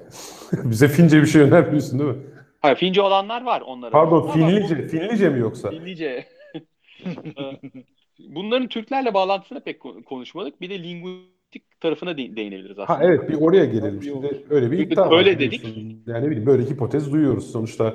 [0.54, 2.17] Bize Fince bir şey önermiyorsun değil mi?
[2.62, 3.91] Hayır Fince olanlar var onların.
[3.91, 4.88] Pardon Ama bu- Finlice.
[4.88, 5.69] Finlice mi yoksa?
[5.69, 6.25] Finlice.
[8.30, 10.62] Bunların Türklerle bağlantısını pek ko- konuşmadık.
[10.62, 12.99] Bir de linguistik tarafına de- değinebiliriz aslında.
[12.99, 14.04] Ha evet bir oraya gelelim.
[14.04, 16.04] Şimdi öyle bir iddia var öyle biliyorsun.
[16.08, 17.51] Yani ne bileyim böyle hipotez duyuyoruz.
[17.51, 17.93] Sonuçta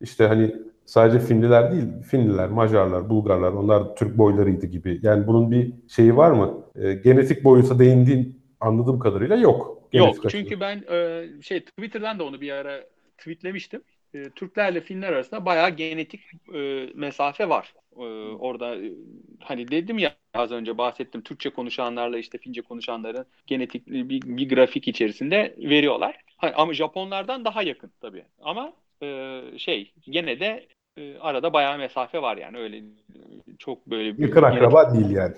[0.00, 0.54] işte hani
[0.84, 4.98] sadece Finliler değil, Finliler, Macarlar, Bulgarlar onlar Türk boylarıydı gibi.
[5.02, 6.54] Yani bunun bir şeyi var mı?
[6.76, 9.78] E, genetik boyuta değindiğin anladığım kadarıyla yok.
[9.94, 10.42] Genetik Yok açıdan.
[10.42, 12.84] çünkü ben e, şey Twitter'dan da onu bir ara
[13.18, 13.82] tweetlemiştim.
[14.14, 16.20] E, Türklerle Finler arasında bayağı genetik
[16.54, 17.74] e, mesafe var.
[17.96, 18.02] E,
[18.38, 18.92] orada e,
[19.40, 24.88] hani dedim ya az önce bahsettim Türkçe konuşanlarla işte Fince konuşanların genetik bir, bir grafik
[24.88, 26.16] içerisinde veriyorlar.
[26.36, 28.24] Ha, ama Japonlardan daha yakın tabii.
[28.42, 32.82] Ama e, şey gene de e, arada bayağı mesafe var yani öyle e,
[33.58, 35.34] çok böyle bir Yakın akraba değil yani.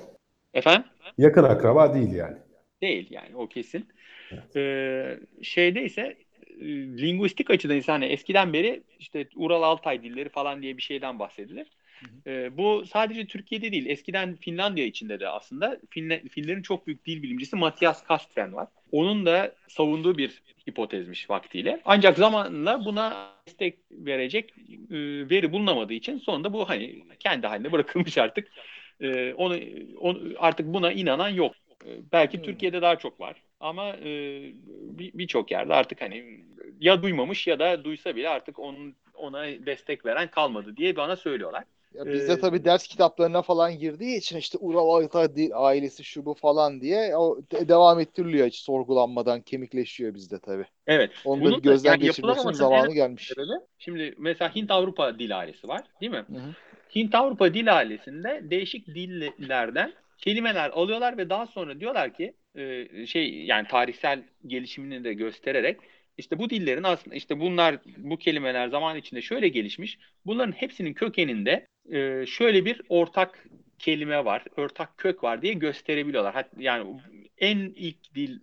[0.55, 0.85] Efendim?
[1.19, 2.37] Yakın akraba değil yani.
[2.83, 3.88] Değil yani o kesin.
[4.57, 6.17] Ee, şeyde ise
[6.61, 6.65] e,
[6.99, 11.67] linguistik açıdan ise hani eskiden beri işte Ural Altay dilleri falan diye bir şeyden bahsedilir.
[12.27, 13.87] Ee, bu sadece Türkiye'de değil.
[13.87, 18.69] Eskiden Finlandiya içinde de aslında Finle- Finlerin çok büyük dil bilimcisi Matias Kastren var.
[18.93, 21.81] Onun da savunduğu bir hipotezmiş vaktiyle.
[21.85, 24.51] Ancak zamanla buna destek verecek
[24.91, 24.97] e,
[25.31, 28.49] veri bulunamadığı için sonunda bu hani kendi haline bırakılmış artık.
[29.01, 29.59] Ee, onu,
[29.99, 31.55] onu artık buna inanan yok.
[31.87, 32.45] Ee, Belki Hmm.
[32.45, 33.37] Türkiye'de daha çok var.
[33.61, 34.05] Ama e,
[34.99, 36.40] bir- birçok yerde artık hani
[36.81, 41.64] ya duymamış ya da duysa bile artık onun ona destek veren kalmadı diye bana söylüyorlar.
[41.95, 46.25] Ya bizde Ee, tabii ders kitaplarına falan girdiği için işte Ural Altay di- ailesi şu
[46.27, 50.66] bu falan diye o de- devam ettiriliyor hiç sorgulanmadan kemikleşiyor bizde tabii.
[50.87, 51.11] Evet.
[51.25, 53.29] Onu da bir gözden yani geçirmesinin zamanı gelmiş.
[53.29, 56.25] sebebi şimdi mesela Hint Avrupa dil ailesi var, değil mi?
[56.31, 56.55] Hı hı.
[56.95, 63.44] Hint Avrupa dil ailesinde değişik dillerden kelimeler alıyorlar ve daha sonra diyorlar ki e, şey
[63.44, 65.81] yani tarihsel gelişimini de göstererek
[66.18, 69.98] işte bu dillerin aslında işte bunlar bu kelimeler zaman içinde şöyle gelişmiş.
[70.26, 73.46] Bunların hepsinin kökeninde e, şöyle bir ortak
[73.79, 76.46] kelime var, ortak kök var diye gösterebiliyorlar.
[76.59, 77.00] Yani
[77.38, 78.38] en ilk dil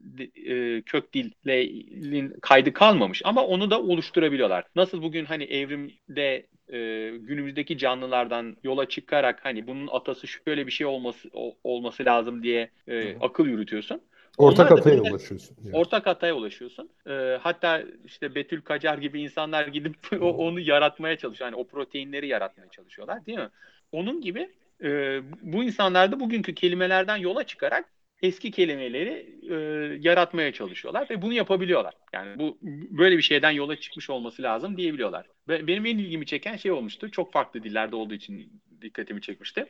[0.49, 4.63] e, kök dillerin kaydı kalmamış ama onu da oluşturabiliyorlar.
[4.75, 6.77] Nasıl bugün hani evrimde e,
[7.19, 12.69] günümüzdeki canlılardan yola çıkarak hani bunun atası şöyle bir şey olması o- olması lazım diye
[12.87, 14.01] e, akıl yürütüyorsun.
[14.37, 15.55] Ortak Onlar hataya ulaşıyorsun.
[15.63, 15.75] Yani.
[15.75, 16.89] Ortak hataya ulaşıyorsun.
[17.07, 21.47] E, hatta işte Betül Kacar gibi insanlar gidip o- onu yaratmaya çalışıyor.
[21.47, 23.49] Yani o proteinleri yaratmaya çalışıyorlar değil mi?
[23.91, 24.51] Onun gibi
[24.83, 27.89] e, bu insanlar da bugünkü kelimelerden yola çıkarak
[28.23, 29.53] eski kelimeleri e,
[30.01, 31.93] yaratmaya çalışıyorlar ve bunu yapabiliyorlar.
[32.13, 32.57] Yani bu
[32.97, 35.25] böyle bir şeyden yola çıkmış olması lazım diyebiliyorlar.
[35.47, 37.11] Ve benim en ilgimi çeken şey olmuştu.
[37.11, 39.65] Çok farklı dillerde olduğu için dikkatimi çekmişti.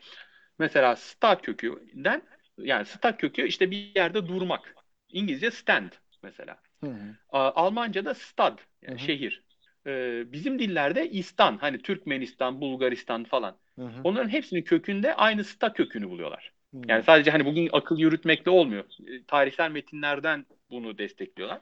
[0.60, 2.22] Mesela sta kökünden
[2.58, 4.76] yani sta kökü işte bir yerde durmak.
[5.10, 5.92] İngilizce stand
[6.24, 6.58] mesela.
[6.84, 7.16] Hı hı.
[7.30, 9.06] Almanca'da stad yani Hı hı.
[9.06, 9.44] şehir.
[9.88, 13.58] Ee, bizim dillerde istan hani Türkmenistan, Bulgaristan falan.
[13.80, 14.02] Hı hı.
[14.04, 16.53] Onların hepsinin kökünde aynı sta kökünü buluyorlar.
[16.74, 16.78] Hı.
[16.88, 18.84] Yani sadece hani bugün akıl yürütmekle olmuyor.
[19.08, 21.62] E, Tarihsel metinlerden bunu destekliyorlar.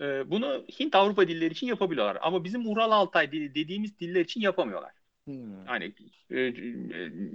[0.00, 2.18] E, bunu Hint Avrupa dilleri için yapabiliyorlar.
[2.20, 4.92] Ama bizim Ural Altay dili dediğimiz diller için yapamıyorlar.
[5.24, 5.66] Hmm.
[5.66, 5.92] Hani
[6.30, 6.52] e,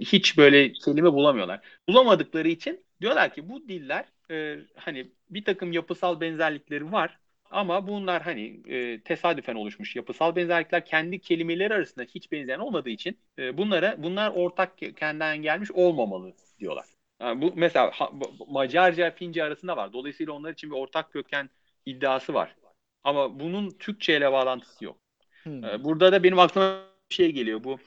[0.00, 1.60] hiç böyle kelime bulamıyorlar.
[1.88, 7.18] Bulamadıkları için diyorlar ki bu diller e, hani bir takım yapısal benzerlikleri var
[7.50, 13.18] ama bunlar hani e, tesadüfen oluşmuş yapısal benzerlikler kendi kelimeleri arasında hiç benzeyen olmadığı için
[13.38, 16.86] e, bunlara bunlar ortak kendinden gelmiş olmamalı diyorlar.
[17.22, 18.10] Yani bu mesela ha,
[18.48, 19.92] Macarca, Fince arasında var.
[19.92, 21.50] Dolayısıyla onlar için bir ortak köken
[21.86, 22.56] iddiası var.
[23.04, 24.98] Ama bunun Türkçe ile bağlantısı yok.
[25.42, 25.64] Hmm.
[25.64, 27.64] E, burada da benim aklıma bir şey geliyor.
[27.64, 27.78] Bu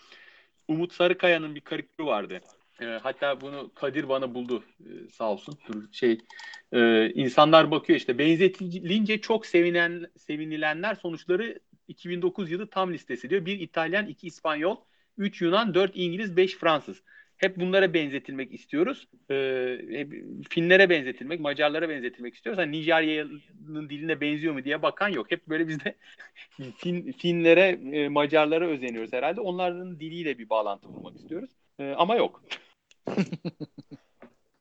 [0.67, 2.39] Umut Sarıkaya'nın bir karikatürü vardı.
[2.81, 5.59] E, hatta bunu Kadir bana buldu e, sağ olsun.
[5.91, 6.17] Şey
[6.71, 13.45] e, insanlar bakıyor işte benzetilince çok sevinen sevinilenler sonuçları 2009 yılı tam listesi diyor.
[13.45, 14.77] Bir İtalyan, iki İspanyol,
[15.17, 17.03] üç Yunan, dört İngiliz, beş Fransız.
[17.37, 19.07] Hep bunlara benzetilmek istiyoruz.
[19.31, 20.13] Ee, hep
[20.49, 22.59] Finlere benzetilmek, Macarlara benzetilmek istiyoruz.
[22.59, 25.31] Hani Nijerya'nın diline benziyor mu diye bakan yok.
[25.31, 25.95] Hep böyle bizde
[26.77, 29.41] fin, Finlere, e, Macarlara özeniyoruz herhalde.
[29.41, 31.49] Onların diliyle bir bağlantı bulmak istiyoruz.
[31.79, 32.43] E, ama yok.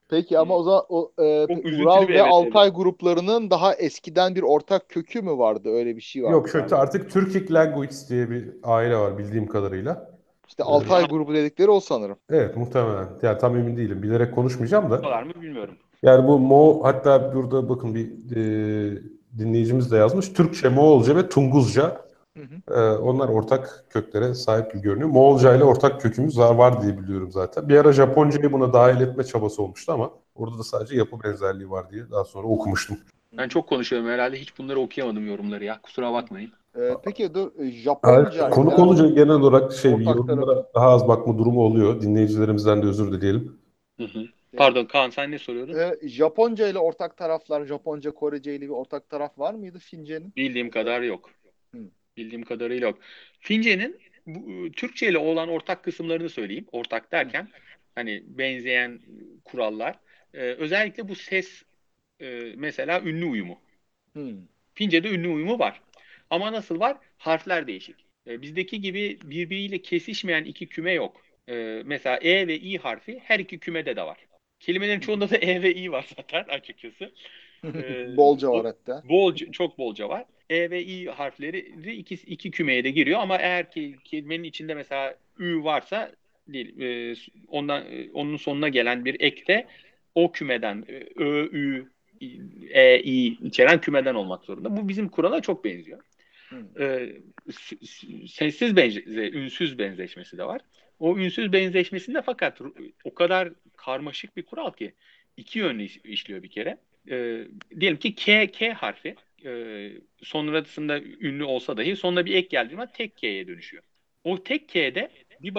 [0.08, 1.44] Peki ama o zaman o, e,
[1.82, 5.68] Ural ve evet, Altay gruplarının daha eskiden bir ortak kökü mü vardı?
[5.68, 6.32] Öyle bir şey vardı.
[6.32, 6.76] Yok şu galiba.
[6.76, 10.13] artık Turkic Language diye bir aile var bildiğim kadarıyla.
[10.48, 12.16] İşte Altay grubu dedikleri o sanırım.
[12.30, 13.08] Evet muhtemelen.
[13.22, 14.02] Yani tam emin değilim.
[14.02, 15.02] Bilerek konuşmayacağım da.
[15.02, 15.74] Var mı bilmiyorum.
[16.02, 19.02] Yani bu Mo hatta burada bakın bir e,
[19.38, 20.32] dinleyicimiz de yazmış.
[20.32, 22.04] Türkçe, Moğolca ve Tunguzca.
[22.36, 22.80] Hı hı.
[22.80, 25.08] E, onlar ortak köklere sahip gibi görünüyor.
[25.08, 27.68] Moğolca ile ortak kökümüz var, var diye biliyorum zaten.
[27.68, 31.90] Bir ara Japoncayı buna dahil etme çabası olmuştu ama orada da sadece yapı benzerliği var
[31.90, 32.98] diye daha sonra okumuştum.
[33.38, 34.40] Ben çok konuşuyorum herhalde.
[34.40, 35.80] Hiç bunları okuyamadım yorumları ya.
[35.82, 36.52] Kusura bakmayın.
[36.76, 38.42] E, peki dur e, Japonca.
[38.42, 42.00] Evet, konuk ile- olunca genel olarak şey yorumlara daha az bakma durumu oluyor.
[42.02, 43.60] Dinleyicilerimizden de özür dileyelim.
[43.98, 44.24] Hı hı.
[44.56, 45.78] Pardon Kaan sen ne soruyordun?
[45.78, 50.32] E, Japonca ile ortak taraflar, Japonca, Korece ile bir ortak taraf var mıydı Fince'nin?
[50.36, 51.30] Bildiğim kadar yok.
[51.74, 51.78] Hı.
[52.16, 52.98] Bildiğim kadarıyla yok.
[53.40, 56.66] Fince'nin bu, Türkçe ile olan ortak kısımlarını söyleyeyim.
[56.72, 57.48] Ortak derken
[57.94, 59.00] hani benzeyen
[59.44, 59.98] kurallar.
[60.34, 61.62] Ee, özellikle bu ses
[62.20, 63.58] e, mesela ünlü uyumu.
[64.12, 64.36] Hmm.
[64.74, 65.82] Fince'de ünlü uyumu var.
[66.30, 66.96] Ama nasıl var?
[67.18, 67.96] Harfler değişik.
[68.26, 71.16] Ee, bizdeki gibi birbiriyle kesişmeyen iki küme yok.
[71.48, 74.18] Ee, mesela E ve İ harfi her iki kümede de var.
[74.60, 77.12] Kelimelerin çoğunda da E ve İ var zaten açıkçası.
[77.64, 79.02] Ee, Bolca var hatta.
[79.08, 80.24] Bolca, çok bolca var.
[80.50, 84.74] E ve İ harfleri de iki, iki kümeye de giriyor ama eğer ki kelimenin içinde
[84.74, 86.12] mesela Ü varsa
[86.48, 87.14] değil, e,
[87.48, 89.66] ondan e, onun sonuna gelen bir ek de
[90.14, 91.90] o kümeden e, Ö, Ü,
[92.70, 94.76] E, İ içeren kümeden olmak zorunda.
[94.76, 96.00] Bu bizim kurala çok benziyor.
[96.78, 97.12] E,
[98.26, 100.60] sessiz benze, ünsüz benzeşmesi de var.
[100.98, 102.60] O ünsüz benzeşmesinde fakat
[103.04, 104.94] o kadar karmaşık bir kural ki
[105.36, 106.78] iki yönlü iş- işliyor bir kere.
[107.10, 107.44] E,
[107.80, 109.90] diyelim ki K, K harfi e,
[110.22, 113.82] sonrasında ünlü olsa dahi sonuna bir ek geldiği zaman tek K'ye dönüşüyor.
[114.24, 115.54] O tek K'de bir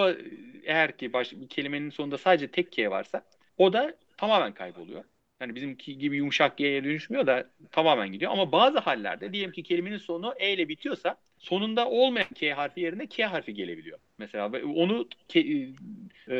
[0.64, 3.26] eğer ki baş, bir kelimenin sonunda sadece tek K varsa
[3.58, 5.04] o da tamamen kayboluyor.
[5.40, 8.32] Yani bizimki gibi yumuşak G'ye dönüşmüyor da tamamen gidiyor.
[8.32, 13.06] Ama bazı hallerde diyelim ki kelimenin sonu E ile bitiyorsa sonunda olmayan K harfi yerine
[13.06, 13.98] K harfi gelebiliyor.
[14.18, 15.74] Mesela onu ke-
[16.28, 16.32] e,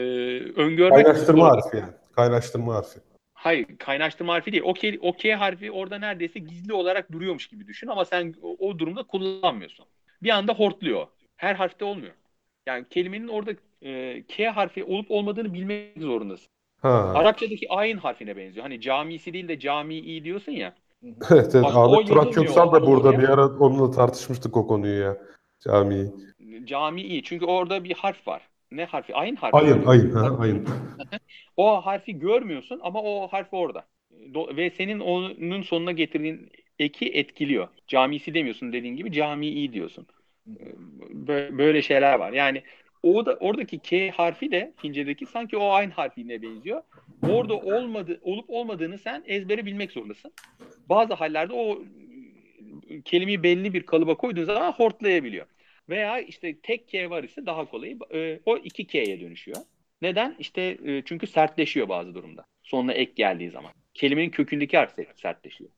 [0.52, 1.92] öngörmek Kaynaştırma harfi yani.
[2.12, 2.98] Kaynaştırma harfi.
[3.34, 4.62] Hayır, kaynaştırma harfi değil.
[4.66, 8.56] O K, o K harfi orada neredeyse gizli olarak duruyormuş gibi düşün ama sen o,
[8.58, 9.86] o durumda kullanmıyorsun.
[10.22, 11.06] Bir anda hortluyor.
[11.36, 12.14] Her harfte olmuyor.
[12.66, 16.48] Yani kelimenin orada e, K harfi olup olmadığını bilmek zorundasın.
[16.82, 17.12] Ha.
[17.14, 18.62] Arapçadaki ayin harfine benziyor.
[18.62, 20.74] Hani camisi değil de camii diyorsun ya.
[21.30, 21.64] Evet, evet.
[21.64, 22.32] O Ahmet yazılmıyor.
[22.34, 25.16] Köksal da burada bir ara onunla tartışmıştık o konuyu ya.
[25.60, 26.12] Camiyi.
[26.64, 27.22] Camii.
[27.22, 28.42] Çünkü orada bir harf var.
[28.70, 29.14] Ne harfi?
[29.14, 29.56] Ayin harfi.
[29.56, 30.10] Ayın, ayın.
[30.14, 30.68] Ha, ayın.
[31.56, 33.86] O harfi görmüyorsun ama o harf orada.
[34.56, 37.68] Ve senin onun sonuna getirdiğin eki etkiliyor.
[37.86, 40.06] Camisi demiyorsun dediğin gibi camii diyorsun.
[41.26, 42.32] Bö- Böyle şeyler var.
[42.32, 42.62] Yani
[43.02, 46.82] o da oradaki K harfi de Fince'deki sanki o aynı harfine benziyor.
[47.30, 50.32] Orada olmadı olup olmadığını sen ezbere bilmek zorundasın.
[50.88, 51.82] Bazı hallerde o
[52.90, 55.46] e, kelimeyi belli bir kalıba koyduğun zaman hortlayabiliyor.
[55.88, 57.96] Veya işte tek K var ise daha kolay.
[58.14, 59.58] e, O iki K'ye dönüşüyor.
[60.02, 60.36] Neden?
[60.38, 62.44] İşte e, çünkü sertleşiyor bazı durumda.
[62.62, 63.72] Sonuna ek geldiği zaman.
[63.94, 65.70] Kelimenin kökündeki harf sertleşiyor.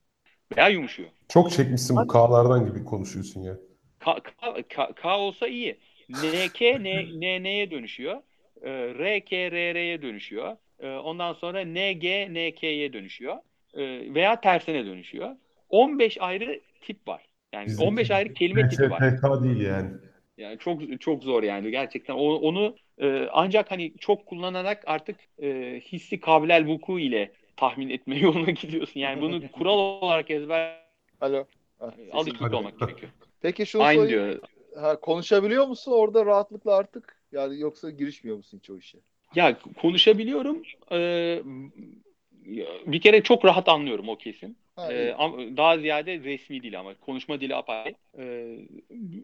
[0.56, 1.08] Veya yumuşuyor.
[1.28, 3.58] Çok çekmişsin bu K'lardan gibi konuşuyorsun ya.
[4.00, 5.78] K, K, K- K olsa iyi.
[6.08, 8.16] NK N, NN'ye dönüşüyor.
[8.62, 10.56] E, RK RR'ye dönüşüyor.
[10.80, 13.36] E, ondan sonra NG NK'ye dönüşüyor.
[13.74, 15.36] E, veya tersine dönüşüyor.
[15.68, 17.22] 15 ayrı tip var.
[17.52, 19.44] Yani Bizdeki 15 ayrı kelime tipi var.
[19.44, 19.90] Değil yani.
[20.38, 22.14] Yani çok çok zor yani gerçekten.
[22.14, 28.18] O, onu e, ancak hani çok kullanarak artık e, hissi kabilel vuku ile tahmin etme
[28.20, 29.00] yoluna gidiyorsun.
[29.00, 30.78] Yani bunu kural olarak ezber
[31.20, 31.44] Alo.
[31.78, 32.54] Hadi.
[32.56, 33.12] olmak gerekiyor.
[33.42, 34.24] Peki şunu Aynı sorayım.
[34.24, 34.40] diyor.
[34.76, 37.22] Ha, konuşabiliyor musun orada rahatlıkla artık?
[37.32, 38.98] Yani yoksa girişmiyor musun hiç o işe?
[39.34, 40.62] Ya konuşabiliyorum.
[40.92, 41.42] Ee,
[42.86, 44.56] bir kere çok rahat anlıyorum o kesin.
[44.76, 45.14] Ha, Ee,
[45.56, 47.94] daha ziyade resmi dil ama konuşma dili apayrı.
[48.18, 48.58] Ee,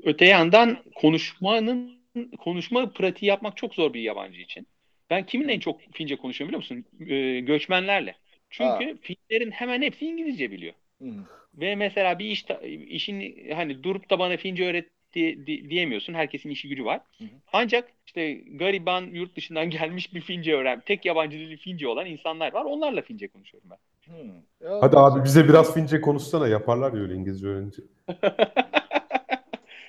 [0.05, 1.99] öte yandan konuşmanın
[2.39, 4.67] konuşma pratiği yapmak çok zor bir yabancı için.
[5.11, 7.11] Ben kiminle en çok Fince konuşuyorum biliyor musun?
[7.15, 8.15] Ee, göçmenlerle.
[8.51, 10.75] Çünkü Finlerin hemen hepsi İngilizce biliyor.
[11.01, 11.25] Hı.
[11.55, 12.45] Ve mesela bir iş
[12.89, 16.15] işin hani durup da bana Fince öğret di- di- diyemiyorsun.
[16.15, 17.01] Herkesin işi gücü var.
[17.19, 17.29] Hı hı.
[17.53, 22.53] Ancak işte gariban yurt dışından gelmiş bir Fince öğren, tek yabancı dili Fince olan insanlar
[22.53, 22.65] var.
[22.65, 23.79] Onlarla Fince konuşuyorum ben.
[24.13, 24.27] Hı.
[24.65, 26.49] Ya, Hadi abi bize biraz Fince konuşsana.
[26.49, 27.83] Yaparlar ya öyle İngilizce öğrenince.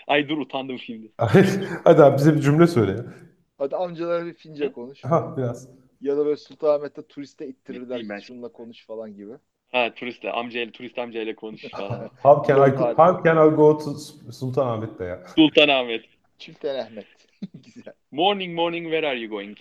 [0.07, 1.11] Ay dur utandım şimdi.
[1.83, 3.05] Hadi abi bize bir cümle söyle ya.
[3.57, 5.03] Hadi amcalara bir Fince konuş.
[5.03, 5.69] Ha biraz.
[6.01, 8.21] Ya da böyle Sultanahmet'te turiste ittirirler.
[8.21, 9.33] Şununla konuş falan gibi.
[9.75, 12.09] Ha turistle, amcayla, turist amcayla konuş falan.
[12.23, 12.95] How can I, Hadi.
[12.95, 13.93] how can I go to
[14.31, 15.23] Sultanahmet'te ya?
[15.35, 16.05] Sultanahmet.
[16.39, 17.05] Çiltenehmet.
[17.53, 17.93] Güzel.
[18.11, 19.57] Morning morning where are you going?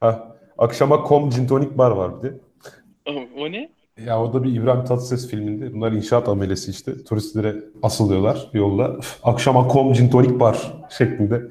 [0.00, 2.34] Ha, akşama kom gin tonic bar var bir de.
[3.36, 3.68] O, ne?
[4.06, 5.72] Ya o da bir İbrahim Tatlıses filminde.
[5.74, 7.04] Bunlar inşaat amelesi işte.
[7.04, 8.96] Turistlere asılıyorlar yolda.
[9.22, 11.42] Akşama kom gin tonic bar şeklinde.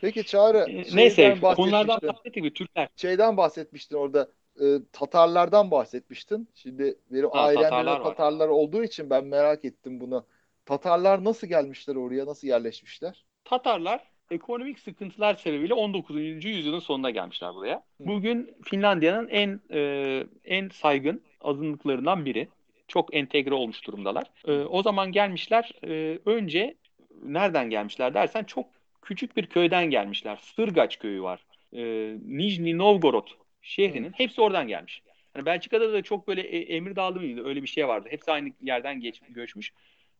[0.00, 2.88] Peki Çağrı Neyse konulardan bahsettik bir Türkler.
[2.96, 4.28] Şeyden bahsetmiştin orada.
[4.60, 6.48] E, Tatarlardan bahsetmiştin.
[6.54, 8.04] Şimdi benim Ha, ailemde de Tatarlar var.
[8.04, 10.26] Tatarlar olduğu için ben merak ettim bunu.
[10.66, 12.26] Tatarlar nasıl gelmişler oraya?
[12.26, 13.24] Nasıl yerleşmişler?
[13.44, 14.00] Tatarlar
[14.30, 16.44] ekonomik sıkıntılar sebebiyle 19.
[16.44, 17.82] yüzyılın sonuna gelmişler buraya.
[18.00, 22.48] Bugün Finlandiya'nın en e, en saygın azınlıklarından biri.
[22.88, 24.30] Çok entegre olmuş durumdalar.
[24.46, 25.72] E, o zaman gelmişler.
[25.84, 26.74] e, önce
[27.22, 28.66] nereden gelmişler dersen çok
[29.02, 30.38] küçük bir köyden gelmişler.
[30.56, 31.44] Sırgaç köyü var.
[31.72, 31.82] E,
[32.26, 33.26] Nijni Novgorod
[33.62, 35.02] şehrinin hepsi oradan gelmiş.
[35.34, 37.44] Hani Belçika'da da çok böyle e, emir dağılımı mıydı?
[37.44, 38.08] Öyle bir şey vardı.
[38.10, 39.72] Hepsi aynı yerden geç, göçmüş.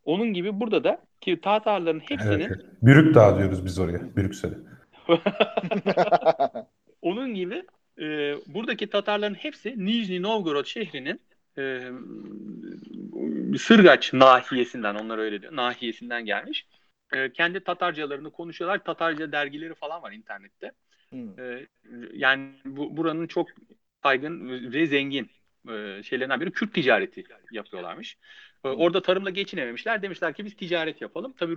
[0.05, 2.61] Onun gibi burada da ki Tatarların hepsinin Evet.
[2.82, 4.16] Bürük Dağı diyoruz biz oraya.
[4.16, 4.55] Bürüksel'e.
[7.03, 7.64] Onun gibi
[8.01, 11.20] e, buradaki Tatarların hepsi Nijni Novgorod şehrinin
[11.59, 11.91] e,
[13.59, 16.66] Sırgaç nahiyesinden, onlar öyle diyor, nahiyesinden gelmiş.
[17.12, 18.84] E, kendi Tatarcalarını konuşuyorlar.
[18.84, 20.72] Tatarca dergileri falan var internette.
[21.38, 21.66] E,
[22.12, 23.48] yani bu, buranın çok
[24.02, 25.30] saygın ve zengin
[25.70, 28.18] e, şeylerinden biri Kürt ticareti yapıyorlarmış.
[28.64, 30.02] E, orada tarımla geçinememişler.
[30.02, 31.34] Demişler ki biz ticaret yapalım.
[31.38, 31.52] Tabii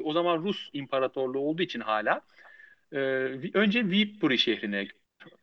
[0.00, 2.20] e, o zaman Rus İmparatorluğu olduğu için hala
[2.92, 2.98] e,
[3.54, 4.88] önce Viipuri şehrine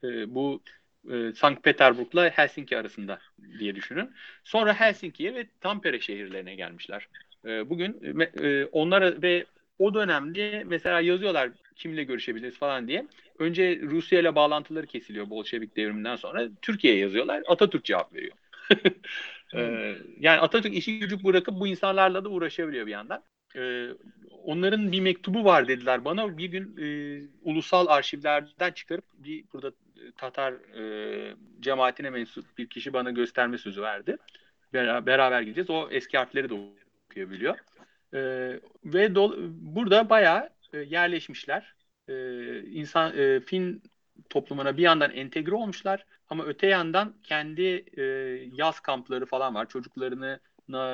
[0.04, 0.64] e, bu
[1.12, 3.20] e, Sankt Peterburg'la Helsinki arasında
[3.60, 4.12] diye düşünün.
[4.44, 7.10] Sonra Helsinki'ye ve Tampere şehirlerine gelmişler.
[7.46, 9.46] E, bugün e, e, onlara ve
[9.80, 13.08] o dönemde mesela yazıyorlar kimle görüşebiliriz falan diye.
[13.40, 16.48] Önce Rusya ile bağlantıları kesiliyor Bolşevik devriminden sonra.
[16.62, 17.44] Türkiye'ye yazıyorlar.
[17.48, 18.36] Atatürk cevap veriyor.
[19.56, 23.24] Ee, yani Atatürk işi gücü bırakıp bu insanlarla da uğraşabiliyor bir yandan.
[23.56, 23.88] Ee,
[24.44, 26.38] onların bir mektubu var dediler bana.
[26.38, 26.88] Bir gün e,
[27.42, 33.82] ulusal arşivlerden çıkarıp bir burada e, Tatar e, cemaatine mensup bir kişi bana gösterme sözü
[33.82, 34.18] verdi.
[34.74, 35.70] Bera- beraber gideceğiz.
[35.70, 36.54] O eski harfleri de
[37.10, 37.58] okuyabiliyor.
[38.14, 38.20] Ee,
[38.86, 41.74] ve dol- burada bayağı e, yerleşmişler.
[42.10, 43.84] Ee, insan e, Fin
[44.30, 48.04] toplumuna bir yandan entegre olmuşlar ama öte yandan kendi e,
[48.54, 49.70] yaz kampları falan var.
[49.70, 50.40] Çocuklarını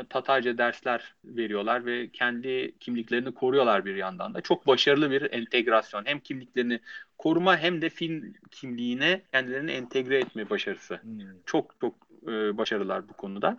[0.10, 4.42] Tatarca dersler veriyorlar ve kendi kimliklerini koruyorlar bir yandan da.
[4.42, 6.06] Çok başarılı bir entegrasyon.
[6.06, 6.80] Hem kimliklerini
[7.18, 10.96] koruma hem de Fin kimliğine kendilerini entegre etme başarısı.
[10.96, 11.20] Hmm.
[11.46, 11.96] Çok çok
[12.28, 13.58] e, başarılılar bu konuda.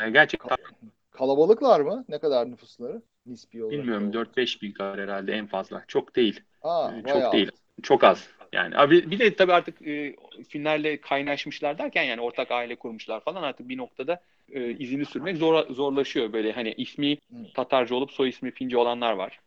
[0.00, 0.56] E, gerçekten
[1.10, 2.04] Kalabalıklar mı?
[2.08, 3.02] Ne kadar nüfusları?
[3.26, 3.78] Nispi olarak.
[3.78, 5.84] bilmiyorum 4-5 bin kadar herhalde en fazla.
[5.88, 6.40] Çok değil.
[6.64, 7.50] Aa, Ee, bayağı çok değil.
[7.52, 7.64] az.
[7.82, 8.28] Çok az.
[8.52, 10.16] Yani abi bir de tabii artık e,
[10.48, 14.20] Finlerle kaynaşmışlar derken yani ortak aile kurmuşlar falan artık bir noktada
[14.52, 17.18] e, izini sürmek zor zorlaşıyor böyle hani ismi.
[17.54, 19.40] Tatarca olup soy ismi Fince olanlar var.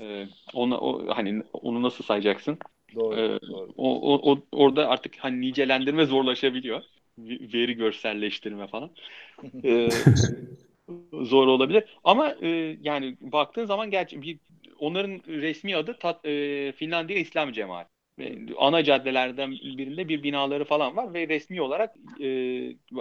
[0.00, 2.58] E, ona o hani onu nasıl sayacaksın?
[2.94, 3.20] Doğru.
[3.20, 3.72] Ee, doğru.
[3.76, 6.82] O, o, o orada artık hani nicelendirme zorlaşabiliyor.
[7.18, 8.90] Veri görselleştirme falan.
[9.64, 9.88] Ee,
[11.22, 11.84] zor olabilir.
[12.04, 12.48] Ama e,
[12.82, 14.38] yani baktığın zaman gerçi bir
[14.78, 17.94] onların resmi adı Tat, e, Finlandiya İslam Cemaati.
[18.18, 22.26] Ve ana caddelerden birinde bir binaları falan var ve resmi olarak e,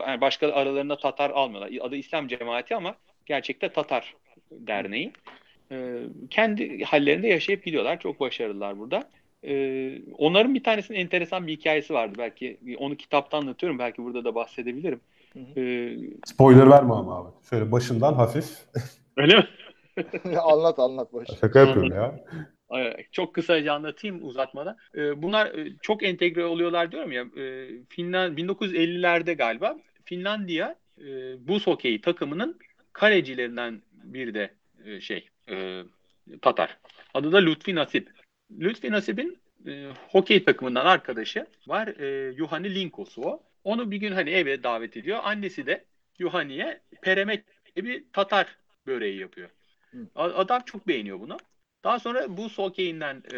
[0.08, 1.72] yani başka aralarında Tatar almıyorlar.
[1.82, 2.96] Adı İslam Cemaati ama
[3.26, 4.16] gerçekte Tatar
[4.52, 5.12] Derneği.
[5.72, 6.00] E,
[6.30, 8.00] kendi hallerinde yaşayıp gidiyorlar.
[8.00, 9.10] Çok başarılılar burada.
[9.44, 9.54] E,
[10.18, 12.16] onların bir tanesinin enteresan bir hikayesi vardı.
[12.18, 13.80] Belki onu kitapta anlatıyorum.
[13.80, 15.02] Belki burada da bahsedebilirim.
[15.34, 15.60] Hı hı.
[15.60, 17.30] E, Spoiler verme ama abi.
[17.50, 18.46] Şöyle başından hafif.
[19.18, 19.48] öyle mi?
[20.42, 21.28] anlat anlat boş.
[21.42, 22.26] Şaka yapıyorum ya.
[23.12, 24.78] Çok kısaca anlatayım uzatmadan.
[24.96, 27.26] Ee, Bunlar e, çok entegre oluyorlar diyorum ya.
[27.38, 31.04] Ee, Finland 1950'lerde galiba Finlandiya e,
[31.48, 32.60] buz hokeyi takımının
[32.94, 34.54] kalecilerinden bir de
[34.86, 35.84] e, şey e,
[36.42, 36.78] Tatar.
[37.14, 38.10] Adı da Lütfi Nasip.
[38.52, 39.38] Lütfi Nasip'in
[39.68, 41.88] e, hokey takımından arkadaşı var.
[41.88, 43.44] E, Yuhani Linkos o.
[43.64, 45.20] Onu bir gün hani eve davet ediyor.
[45.24, 45.86] Annesi de
[46.20, 47.44] Yuhani'ye peremek
[47.78, 49.50] bir Tatar böreği yapıyor.
[50.16, 51.38] Adam çok beğeniyor bunu.
[51.84, 53.38] Daha sonra bu hokeyinden e,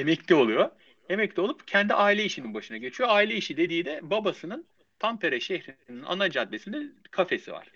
[0.00, 0.70] emekli oluyor.
[1.08, 3.08] Emekli olup kendi aile işinin başına geçiyor.
[3.12, 4.66] Aile işi dediği de babasının
[4.98, 7.68] Tampere şehrinin ana caddesinde kafesi var.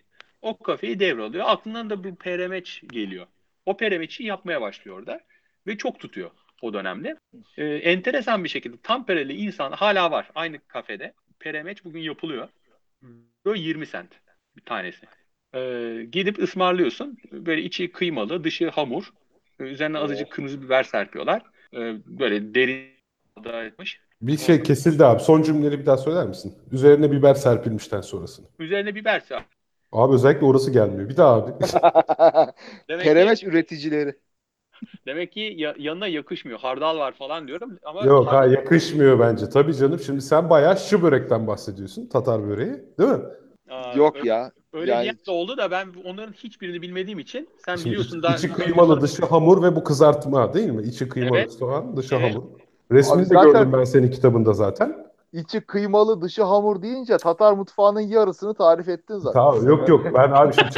[0.43, 1.45] O kafeyi devralıyor.
[1.49, 3.27] Aklından da bir peremeç geliyor.
[3.67, 5.21] O peremeçi yapmaya başlıyor orada.
[5.67, 6.31] Ve çok tutuyor
[6.63, 7.17] o dönemde.
[7.57, 11.15] Ee, enteresan bir şekilde Tampereli insan hala var aynı kafede.
[11.39, 12.49] Peremeç bugün yapılıyor.
[13.45, 14.21] Böyle 20 sent
[14.57, 15.07] bir tanesi.
[15.55, 17.19] Ee, gidip ısmarlıyorsun.
[17.33, 19.05] Böyle içi kıymalı, dışı hamur.
[19.61, 21.43] Ee, Üzerine azıcık kırmızı biber serpiyorlar.
[21.75, 22.95] Ee, böyle derin.
[24.23, 25.23] Bir şey kesildi abi.
[25.23, 26.55] Son cümleleri bir daha söyler misin?
[26.73, 28.47] Üzerine biber serpilmişten sonrasını.
[28.59, 29.45] Üzerine biber serp.
[29.93, 31.09] Abi özellikle orası gelmiyor.
[31.09, 31.53] Bir daha abi.
[32.89, 34.15] Demek Peremeç ki, üreticileri.
[35.07, 36.59] demek ki ya- yanına yakışmıyor.
[36.59, 39.49] Hardal var falan diyorum ama Yok ha yakışmıyor bence.
[39.49, 39.99] Tabii canım.
[39.99, 42.07] Şimdi sen bayağı şu börekten bahsediyorsun.
[42.07, 42.73] Tatar böreği.
[42.99, 43.21] Değil mi?
[43.71, 44.53] Aa, Yok öyle, ya.
[44.75, 48.37] Öyle yani- diyen de oldu da ben onların hiçbirini bilmediğim için sen Şimdi biliyorsun daha
[48.37, 50.83] içi kıymalı dışı hamur ve bu kızartma değil mi?
[50.83, 51.53] İçi kıymalı Evet.
[51.53, 52.35] soğan dışı Evet.
[52.35, 52.45] hamur.
[52.93, 55.07] Resmini Abi de zaten- gördüm ben senin kitabında zaten.
[55.33, 59.41] İçi kıymalı dışı hamur deyince Tatar mutfağının yarısını tarif ettin zaten.
[59.41, 60.69] Tamam yok yok ben abi şimdi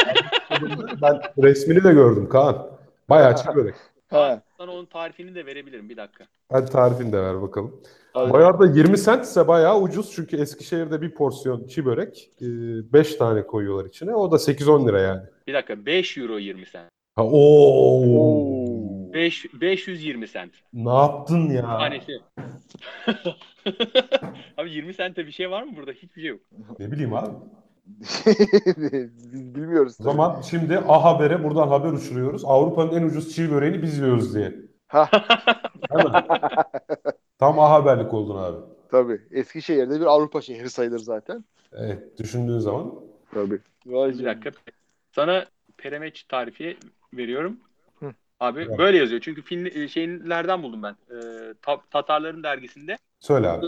[1.03, 2.67] ben resmini de gördüm Kaan.
[3.09, 3.75] Bayağı çiğ börek.
[4.09, 4.41] He.
[4.59, 6.25] Sana onun tarifini de verebilirim bir dakika.
[6.53, 7.83] Hadi tarifini de ver bakalım.
[8.13, 8.33] Hadi.
[8.33, 13.85] Bayağı da 20 centse bayağı ucuz çünkü Eskişehir'de bir porsiyon çiğ börek 5 tane koyuyorlar
[13.85, 14.15] içine.
[14.15, 15.23] O da 8-10 lira yani.
[15.47, 16.89] Bir dakika 5 euro 20 sent.
[17.17, 17.31] Ha, oo.
[17.33, 19.13] Oo.
[19.13, 20.53] 5 520 sent.
[20.73, 21.63] Ne yaptın ya?
[21.63, 22.13] Tanesi.
[24.57, 25.93] Abi 20 sente bir şey var mı burada?
[25.93, 26.41] Hiçbir şey yok.
[26.79, 27.31] Ne bileyim abi.
[27.87, 29.97] Biz bilmiyoruz.
[30.01, 32.45] O zaman şimdi A Haber'e buradan haber uçuruyoruz.
[32.45, 34.55] Avrupa'nın en ucuz çiğ böreğini biz yiyoruz diye.
[34.89, 35.09] Ha,
[35.95, 36.13] Değil mi?
[37.39, 38.57] Tam A Haberlik oldun abi.
[38.91, 39.21] tabii.
[39.31, 41.45] Eskişehir'de bir Avrupa şehri sayılır zaten.
[41.73, 42.95] Evet, düşündüğün zaman.
[43.35, 43.59] Tabii.
[43.87, 44.51] Vay Bir dakika.
[45.13, 46.77] Sana peremeç tarifi
[47.15, 47.57] veriyorum.
[48.01, 48.13] Hı.
[48.41, 48.79] Abi Evet.
[48.79, 49.21] böyle yazıyor.
[49.21, 50.97] Çünkü film şeylerden buldum ben.
[51.11, 52.99] Ee, Ta- Tatarların dergisinde.
[53.21, 53.67] Söyle abi.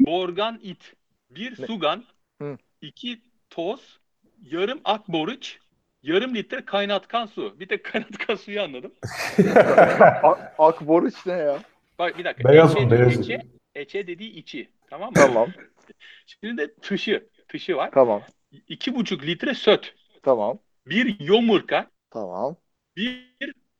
[0.00, 0.92] Borgan it.
[1.30, 1.66] Bir Ne?
[1.66, 2.04] sugan.
[2.42, 2.56] Hı.
[2.82, 3.20] iki
[3.54, 4.00] toz.
[4.42, 5.58] Yarım ak boruç.
[6.02, 7.60] Yarım litre kaynatkan su.
[7.60, 8.92] Bir tek kaynatkan suyu anladım.
[10.22, 11.58] A- Akboruç ne ya?
[11.98, 12.48] Bak bir dakika.
[12.48, 13.40] Beyaz eçe, beyaz eçe,
[13.74, 14.70] eçe dediği içi.
[14.90, 15.14] Tamam mı?
[15.14, 15.48] Tamam.
[16.26, 17.28] Şimdi de tışı.
[17.48, 17.90] Tışı var.
[17.94, 18.22] Tamam.
[18.68, 19.94] İki buçuk litre söt.
[20.22, 20.58] Tamam.
[20.86, 21.90] Bir yomurka.
[22.10, 22.56] Tamam.
[22.96, 23.34] Bir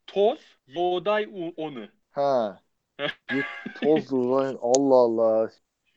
[0.06, 1.88] toz yoğday u- onu.
[2.10, 2.60] Ha.
[3.30, 3.44] Bir
[3.80, 4.56] toz uzay.
[4.60, 5.50] Allah Allah.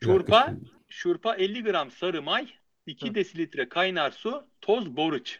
[0.04, 0.54] Şurpa,
[0.90, 2.48] şurpa 50 gram sarı may,
[2.86, 3.16] 2 Hı.
[3.16, 5.40] desilitre kaynar su, toz boruç.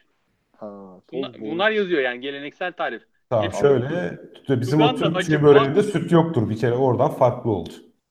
[0.56, 1.40] Ha, toz Bunlar, boruç.
[1.52, 3.02] bunlar yazıyor yani geleneksel tarif.
[3.30, 4.18] Tamam Hep- şöyle
[4.48, 5.82] bizim o Türk çiğ böreğinde var.
[5.82, 7.70] süt yoktur bir kere oradan farklı oldu.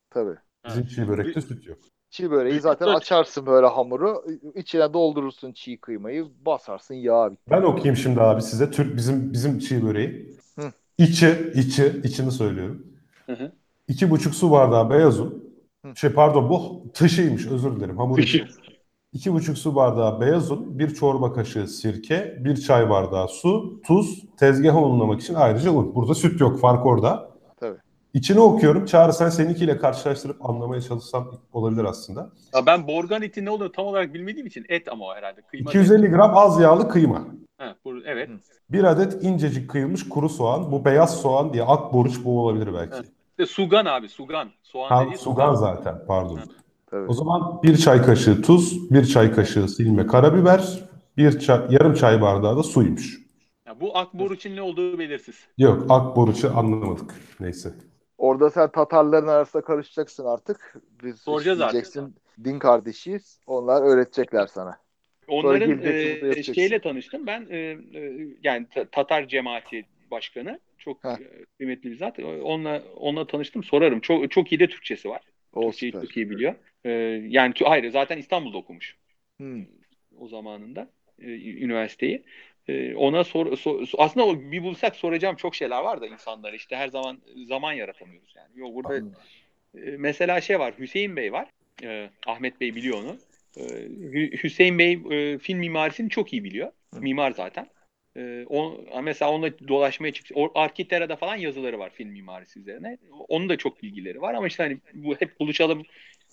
[0.09, 0.35] Tabii.
[0.67, 1.77] Bizim çiğ börekte süt yok.
[2.09, 4.23] Çiğ böreği zaten açarsın böyle hamuru.
[4.55, 6.25] içine doldurursun çiğ kıymayı.
[6.45, 7.31] Basarsın yağa.
[7.51, 10.37] Ben okuyayım şimdi abi size Türk bizim bizim çiğ böreği.
[10.59, 10.71] Hı.
[10.97, 12.87] İçi, içi, içini söylüyorum.
[13.25, 13.51] Hı hı.
[13.87, 15.55] İki buçuk su bardağı beyaz un.
[15.85, 15.95] Hı.
[15.95, 18.47] Şey pardon bu tışıymış özür dilerim hamur içi.
[19.15, 24.23] İki buçuk su bardağı beyaz un, bir çorba kaşığı sirke, bir çay bardağı su, tuz,
[24.37, 25.95] tezgaha unlamak için ayrıca un.
[25.95, 27.29] Burada süt yok, fark orada.
[27.59, 27.77] Tabii.
[28.13, 28.85] İçini okuyorum.
[28.85, 32.29] Çağrı sen seninkiyle karşılaştırıp anlamaya çalışsan olabilir aslında.
[32.55, 35.41] Ya ben borgan eti ne olduğunu tam olarak bilmediğim için et ama o herhalde.
[35.41, 37.25] Kıyma 250 gram az yağlı kıyma.
[37.57, 38.29] Ha, bu, evet.
[38.69, 40.71] Bir adet incecik kıyılmış kuru soğan.
[40.71, 43.09] Bu beyaz soğan diye akboruç bu olabilir belki.
[43.39, 44.49] De sugan abi sugan.
[44.63, 46.37] Soğan Ha, dediği sugan zaten pardon.
[46.37, 46.64] Hı.
[46.87, 47.07] Tabii.
[47.07, 50.83] O zaman bir çay kaşığı tuz, bir çay kaşığı silme karabiber,
[51.17, 53.19] bir çay, yarım çay bardağı da suymuş.
[53.67, 55.47] Ya bu akbor için ne olduğu belirsiz.
[55.57, 57.13] Yok akboruçu anlamadık.
[57.39, 57.73] Neyse.
[58.17, 60.75] Orada sen Tatarların arasında karışacaksın artık.
[61.03, 61.73] Biz Soracağız artık.
[61.73, 63.39] diyeceksin, Din kardeşiyiz.
[63.47, 64.77] Onlar öğretecekler sana.
[65.27, 67.27] Onların e, şeyle tanıştım.
[67.27, 67.77] Ben e, e,
[68.43, 71.09] yani Ta- Tatar cemaati başkanı çok Heh.
[71.09, 72.19] e, kıymetli bir zat.
[72.19, 73.63] Onunla onunla tanıştım.
[73.63, 73.99] Sorarım.
[73.99, 75.21] Çok çok iyi de Türkçesi var.
[75.55, 76.07] O Türkçeyi süper.
[76.07, 76.55] çok iyi biliyor.
[76.85, 76.91] E,
[77.27, 78.95] yani hayır zaten İstanbul'da okumuş
[79.37, 79.65] Hmm.
[80.19, 80.89] o zamanında
[81.21, 81.25] e,
[81.63, 82.23] üniversiteyi.
[82.67, 86.75] E, ona sor, sor- aslında o bir bulsak soracağım çok şeyler var da insanlara işte
[86.75, 88.59] her zaman zaman yaratamıyoruz yani.
[88.59, 89.83] Yok burada Hmm.
[89.83, 91.49] e, mesela şey var Hüseyin Bey var.
[91.83, 93.17] E, Ahmet Bey biliyor onu.
[93.57, 96.71] E, Hü- Hüseyin Bey e, film mimarisini çok iyi biliyor.
[96.93, 97.01] Hı.
[97.01, 97.67] Mimar zaten.
[98.17, 98.45] E,
[99.03, 100.33] mesela onunla dolaşmaya çıktı.
[100.37, 102.97] O, Arkitera'da falan yazıları var film mimarisi üzerine.
[103.27, 105.83] Onun da çok bilgileri var ama işte hani bu hep buluşalım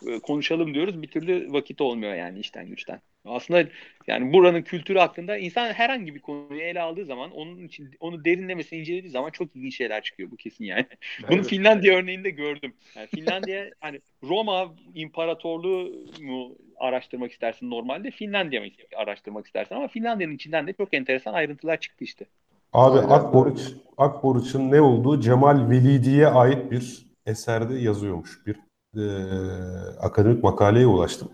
[0.07, 1.03] e, konuşalım diyoruz.
[1.03, 3.01] Bir türlü vakit olmuyor yani işten güçten.
[3.25, 3.69] Aslında
[4.07, 8.79] yani buranın kültürü hakkında insan herhangi bir konuyu ele aldığı zaman onun için onu derinlemesine
[8.79, 10.87] incelediği zaman çok ilginç şeyler çıkıyor bu kesin yani.
[11.29, 11.47] Bunu Evet.
[11.47, 12.75] Finlandiya örneğinde gördüm.
[12.97, 20.35] Yani Finlandiya hani Roma İmparatorluğu mu araştırmak istersin normalde Finlandiya mı araştırmak istersin ama Finlandiya'nın
[20.35, 22.27] içinden de çok enteresan ayrıntılar çıktı işte.
[22.73, 22.99] Abi.
[22.99, 23.61] Akboruç,
[23.97, 28.47] Akboruç'un ne olduğu Cemal Velidi'ye ait bir eserde yazıyormuş.
[28.47, 28.57] Bir
[28.97, 29.05] e,
[30.01, 31.29] akademik makaleye ulaştım.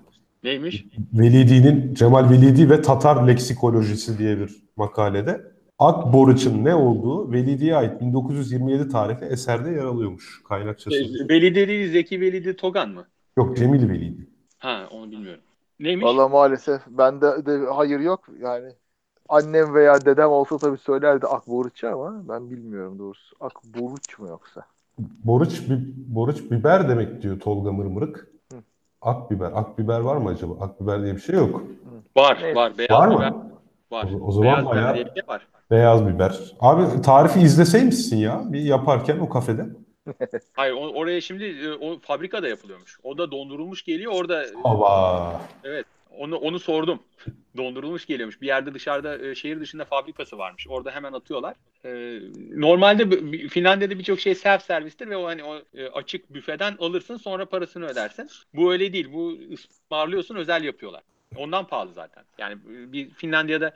[0.44, 0.84] Neymiş?
[1.12, 5.40] Velidi'nin Cemal Velidi ve Tatar leksikolojisi diye bir makalede
[5.78, 11.28] Akboruç'un ne olduğu Velidi'ye ait 1927 tarihli eserde yer alıyormuş kaynakçası.
[11.28, 13.06] Veli değil Zeki Velidi Togan mı?
[13.38, 14.27] Yok Cemil Velidi.
[14.58, 15.42] Ha onu bilmiyorum.
[15.80, 16.04] Neymiş?
[16.04, 18.20] Valla maalesef bende de hayır yok.
[18.40, 18.72] Yani
[19.28, 23.36] annem veya dedem olsa tabii söylerdi Akboruç'u ama ben bilmiyorum doğrusu.
[23.40, 24.62] Akboruç mu yoksa?
[24.98, 28.28] Boruç, bi- boruç biber demek diyor Tolga Mırmırık.
[28.52, 28.56] Hı.
[29.02, 29.50] Akbiber.
[29.54, 30.52] Akbiber var mı acaba?
[30.64, 31.62] Akbiber diye bir şey yok.
[32.16, 32.56] Var Evet.
[32.56, 32.78] var.
[32.78, 33.50] Beyaz Var biber mı?
[33.90, 34.08] var.
[34.20, 35.46] O- o zaman Beyaz biber bayağı- diye bir şey var.
[35.70, 36.56] Beyaz biber.
[36.60, 39.66] Abi tarifi izleseymişsin ya bir yaparken o kafede.
[40.52, 42.98] Hayır o- oraya şimdi e, o fabrikada yapılıyormuş.
[43.02, 44.12] O da dondurulmuş geliyor.
[44.14, 45.42] Orada e, Aba.
[46.18, 47.02] onu onu sordum.
[47.56, 48.40] Dondurulmuş geliyormuş.
[48.40, 50.66] Bir yerde dışarıda e, şehir dışında fabrikası varmış.
[50.68, 51.54] Orada hemen atıyorlar.
[51.84, 52.20] E,
[52.60, 53.10] normalde
[53.48, 55.60] Finlandiya'da birçok şey self servistir ve o hani o
[55.92, 58.28] açık büfeden alırsın sonra parasını ödersin.
[58.54, 59.12] Bu öyle değil.
[59.12, 61.02] Bu ısmarlıyorsun özel yapıyorlar.
[61.36, 62.24] Ondan pahalı zaten.
[62.38, 63.74] Yani bir Finlandiya'da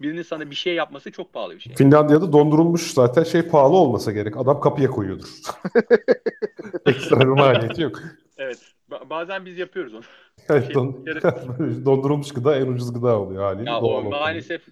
[0.00, 1.74] birinin sana bir şey yapması çok pahalı bir şey.
[1.74, 4.36] Finlandiya'da dondurulmuş zaten şey pahalı olmasa gerek.
[4.36, 5.28] Adam kapıya koyuyordur.
[6.86, 8.02] Ekstra bir maliyeti yok.
[8.38, 8.58] Evet.
[8.90, 10.02] Ba- bazen biz yapıyoruz onu.
[10.48, 11.22] Evet, Şey, don- bir
[11.84, 13.70] dondurulmuş gıda en ucuz gıda oluyor haliyle.
[13.70, 14.62] Ya doğal o maalesef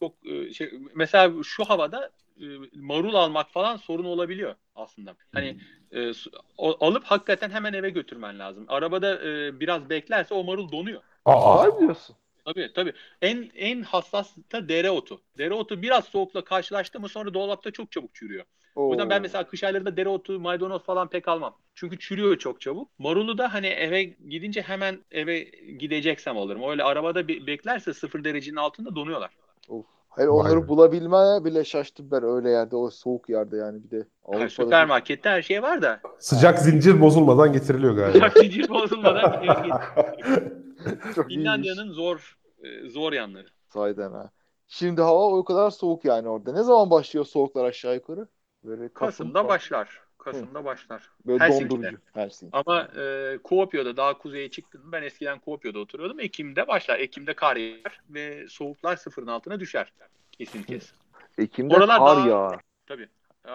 [0.00, 2.10] çok e, şey mesela şu havada
[2.40, 5.14] e, marul almak falan sorun olabiliyor aslında.
[5.32, 5.56] Hani
[5.92, 6.12] e,
[6.58, 8.64] alıp hakikaten hemen eve götürmen lazım.
[8.68, 11.00] Arabada e, biraz beklerse o marul donuyor.
[11.24, 12.16] Aa, Var diyorsun.
[12.54, 12.92] Tabii tabii.
[13.22, 15.20] En en hassas da dereotu.
[15.38, 18.44] Dereotu biraz soğukla karşılaştı mı sonra dolapta çok çabuk çürüyor.
[18.74, 19.22] O yüzden ben Oo.
[19.22, 21.56] mesela kış aylarında dereotu, maydanoz falan pek almam.
[21.74, 22.88] Çünkü çürüyor çok çabuk.
[22.98, 25.40] Marulu da hani eve gidince hemen eve
[25.78, 26.62] gideceksem alırım.
[26.70, 29.30] Öyle arabada be- beklerse sıfır derecenin altında donuyorlar.
[29.68, 29.86] Of.
[30.08, 30.68] Hayır Vay onları be.
[30.68, 33.96] bulabilmeye bile şaştım ben öyle yerde o soğuk yerde yani bir de.
[33.96, 38.12] Yani Avrupa'da süpermarkette her şey var da Sıcak zincir bozulmadan getiriliyor galiba.
[38.12, 39.76] Sıcak zincir bozulmadan iyiymiş.
[41.28, 43.46] Finlandiya'nın zor e, zor yanları.
[43.68, 44.30] Sahiden ha.
[44.68, 46.52] Şimdi hava o kadar soğuk yani orada.
[46.52, 48.28] Ne zaman başlıyor soğuklar aşağı yukarı?
[48.64, 49.48] Böyle Kasım, Kasım'da falan.
[49.48, 50.00] başlar.
[50.18, 51.10] Kasım'da başlar.
[51.26, 51.70] Böyle Helsinki'de.
[51.70, 51.98] dondurucu.
[52.14, 52.56] Helsinki.
[52.56, 54.82] Ama e, Kuopio'da daha kuzeye çıktım.
[54.84, 56.20] Ben eskiden Kuopio'da oturuyordum.
[56.20, 56.98] Ekim'de başlar.
[56.98, 59.92] Ekim'de kar yağar ve soğuklar sıfırın altına düşer.
[60.32, 60.92] Kesin kes.
[61.38, 62.60] Ekim'de Oralar kar daha- yağar.
[62.86, 63.08] Tabii.
[63.48, 63.52] E,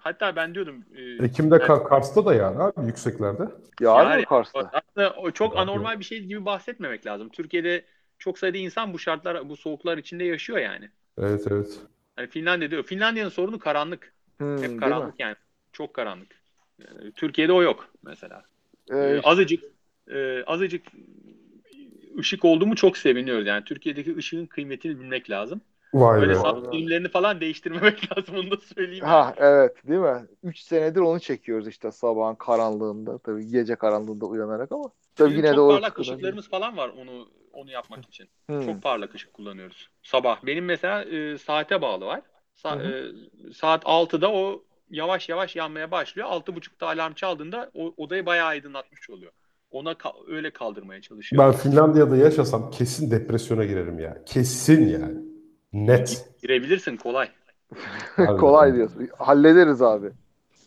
[0.00, 3.42] hatta ben diyordum e, Ekim'de Ka- Kars'ta da yani abi yükseklerde.
[3.80, 4.70] Yağar Yani- mı Kars'ta?
[4.72, 7.28] aslında o çok anormal bir şey gibi bahsetmemek lazım.
[7.28, 7.84] Türkiye'de
[8.22, 10.90] çok sayıda insan bu şartlar, bu soğuklar içinde yaşıyor yani.
[11.18, 11.80] Evet evet.
[12.16, 12.82] Hani Finlandiya diyor.
[12.82, 14.12] Finlandiya'nın sorunu karanlık.
[14.38, 15.36] Hmm, Hep karanlık yani.
[15.72, 16.42] Çok karanlık.
[16.78, 18.42] Yani Türkiye'de o yok mesela.
[18.90, 19.64] Ee, Ee, azıcık
[20.08, 20.86] e, azıcık
[22.18, 23.46] ışık oldu mu çok seviniyoruz.
[23.46, 25.60] Yani Türkiye'deki ışığın kıymetini bilmek lazım.
[25.94, 26.34] Vay Böyle be.
[26.34, 29.04] saat dilimlerini falan değiştirmemek lazım onu da söyleyeyim.
[29.04, 30.26] Ha evet değil mi?
[30.42, 33.18] 3 senedir onu çekiyoruz işte sabahın karanlığında.
[33.18, 34.90] Tabii gece karanlığında uyanarak ama.
[35.14, 38.28] Tabii Bizim yine çok de o parlak ışıklarımız falan var onu onu yapmak için.
[38.46, 38.66] Hmm.
[38.66, 39.88] Çok parlak ışık kullanıyoruz.
[40.02, 40.46] Sabah.
[40.46, 42.20] Benim mesela e, saate bağlı var.
[42.64, 43.12] Sa- Hı
[43.48, 46.28] e, saat 6'da o yavaş yavaş yanmaya başlıyor.
[46.28, 49.32] 6.30'da alarm çaldığında o odayı bayağı aydınlatmış oluyor.
[49.70, 51.44] Ona ka- öyle kaldırmaya çalışıyor.
[51.46, 54.24] Ben Finlandiya'da yaşasam kesin depresyona girerim ya.
[54.26, 55.18] Kesin yani.
[55.72, 56.26] Net.
[56.42, 57.28] Girebilirsin kolay.
[58.16, 59.08] Kolay diyorsun.
[59.18, 60.10] Hallederiz abi.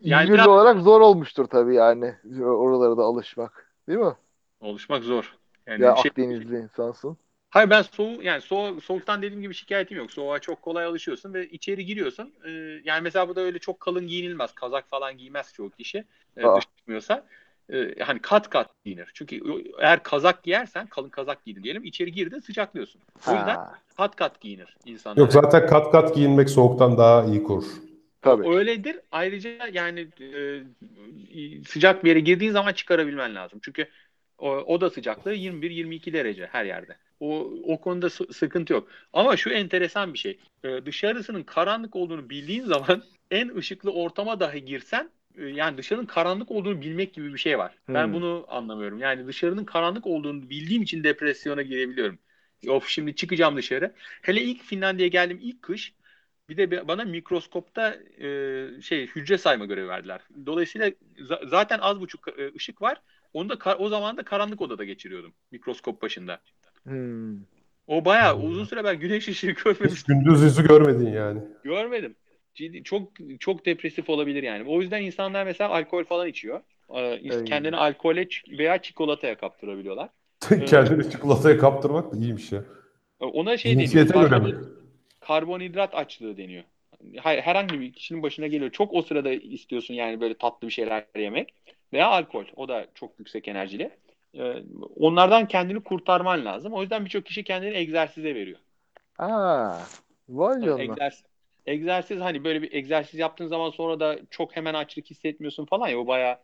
[0.02, 2.16] Yani İzmirli biraz- olarak zor olmuştur tabii yani.
[2.42, 3.72] Oralara da alışmak.
[3.88, 4.14] Değil mi?
[4.60, 5.36] Oluşmak zor.
[5.68, 7.18] Yani Ya şey- Akdenizli insansın.
[7.50, 10.12] Hayır ben soğuk yani soğuk, soğuktan dediğim gibi şikayetim yok.
[10.12, 12.34] Soğuğa çok kolay alışıyorsun ve içeri giriyorsun.
[12.46, 12.50] Ee,
[12.84, 14.54] yani mesela burada öyle çok kalın giyinilmez.
[14.56, 16.04] Kazak falan giymez çoğu kişi.
[16.38, 17.26] E, çıkmıyorsa.
[17.74, 19.12] E, hani kat kat giyinir.
[19.14, 19.42] Çünkü
[19.80, 23.02] eğer kazak giyersen kalın kazak giydin diyelim içeri girdin sıcaklıyorsun.
[23.28, 25.22] O yüzden Ha, kat kat giyinir insanlar.
[25.22, 27.66] Yok zaten kat kat giyinmek soğuktan daha iyi korur.
[28.22, 28.50] tabii.
[28.50, 29.00] Öyledir.
[29.12, 33.60] Ayrıca yani e, sıcak bir yere girdiğin zaman çıkarabilmen lazım.
[33.64, 33.88] Çünkü
[34.38, 36.98] o, oda sıcaklığı 21-22 derece her yerde.
[37.20, 38.88] O, o konuda sı- sıkıntı yok.
[39.14, 40.40] Ama şu enteresan bir şey.
[40.64, 46.52] E, dışarısının karanlık olduğunu bildiğin zaman en ışıklı ortama dahi girsen e, yani dışarının karanlık
[46.52, 47.78] olduğunu bilmek gibi bir şey var.
[47.94, 48.14] Ben Hmm.
[48.14, 49.00] bunu anlamıyorum.
[49.00, 52.20] Yani dışarının karanlık olduğunu bildiğim için depresyona girebiliyorum.
[52.68, 53.96] Of şimdi çıkacağım dışarı.
[54.22, 55.94] Hele ilk Finlandiya'ya geldim ilk kış
[56.50, 60.22] bir de bana mikroskopta e, şey hücre sayma görevi verdiler.
[60.46, 63.02] Dolayısıyla za- zaten az buçuk e, ışık var.
[63.36, 66.40] Onu da o zaman da karanlık odada geçiriyordum mikroskop başında.
[66.84, 67.36] Hmm.
[67.88, 70.20] O bayağı uzun süre ben güneş ışığı Hiç görmemiştim.
[70.20, 71.40] gündüz yüzü görmedin yani.
[71.64, 72.16] Görmedim.
[72.54, 74.70] Ciddi, çok çok depresif olabilir yani.
[74.70, 76.62] O yüzden insanlar mesela alkol falan içiyor.
[76.96, 80.10] Ee, kendini alkole veya çikolataya kaptırabiliyorlar.
[80.66, 82.64] Kendini çikolataya kaptırmak da iyiymiş ya.
[83.22, 83.86] Ee, Ona şey deniyor.
[83.90, 84.66] Cinsiyete göre karbon- mi?
[85.20, 86.64] karbonhidrat açlığı deniyor.
[87.18, 88.72] Hayır, herhangi bir kişinin başına geliyor.
[88.72, 91.54] Çok o sırada istiyorsun yani böyle tatlı bir şeyler yemek
[91.96, 92.46] veya alkol.
[92.56, 93.92] O da çok yüksek enerjili.
[94.34, 94.64] Ee,
[94.96, 96.74] onlardan kendini kurtarman lazım.
[96.74, 98.60] O yüzden birçok kişi kendini egzersize veriyor.
[99.20, 99.80] Aa,
[100.30, 100.82] vay canına.
[100.84, 101.24] Egzersiz,
[101.66, 106.00] egzersiz hani böyle bir egzersiz yaptığın zaman sonra da çok hemen açlık hissetmiyorsun falan ya
[106.00, 106.38] o bayağı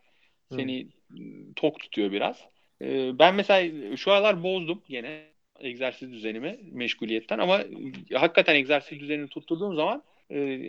[0.50, 2.44] seni ım, tok tutuyor biraz.
[2.82, 9.28] Ee, ben mesela şu aralar bozdum yine egzersiz düzenimi meşguliyetten ama e, hakikaten egzersiz düzenini
[9.28, 10.60] tutturduğum zaman e,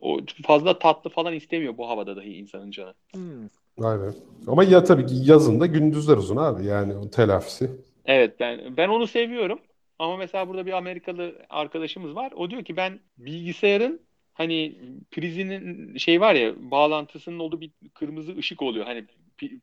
[0.00, 2.94] o fazla tatlı falan istemiyor bu havada dahi insanın canı.
[3.12, 3.48] Hmm.
[3.80, 4.04] Vay be.
[4.46, 7.70] Ama ya tabii ki yazın da gündüzler uzun abi yani o telafisi.
[8.04, 9.58] Evet ben ben onu seviyorum.
[9.98, 12.32] Ama mesela burada bir Amerikalı arkadaşımız var.
[12.36, 14.00] O diyor ki ben bilgisayarın
[14.34, 14.78] hani
[15.10, 18.86] prizinin şey var ya bağlantısının olduğu bir kırmızı ışık oluyor.
[18.86, 19.04] Hani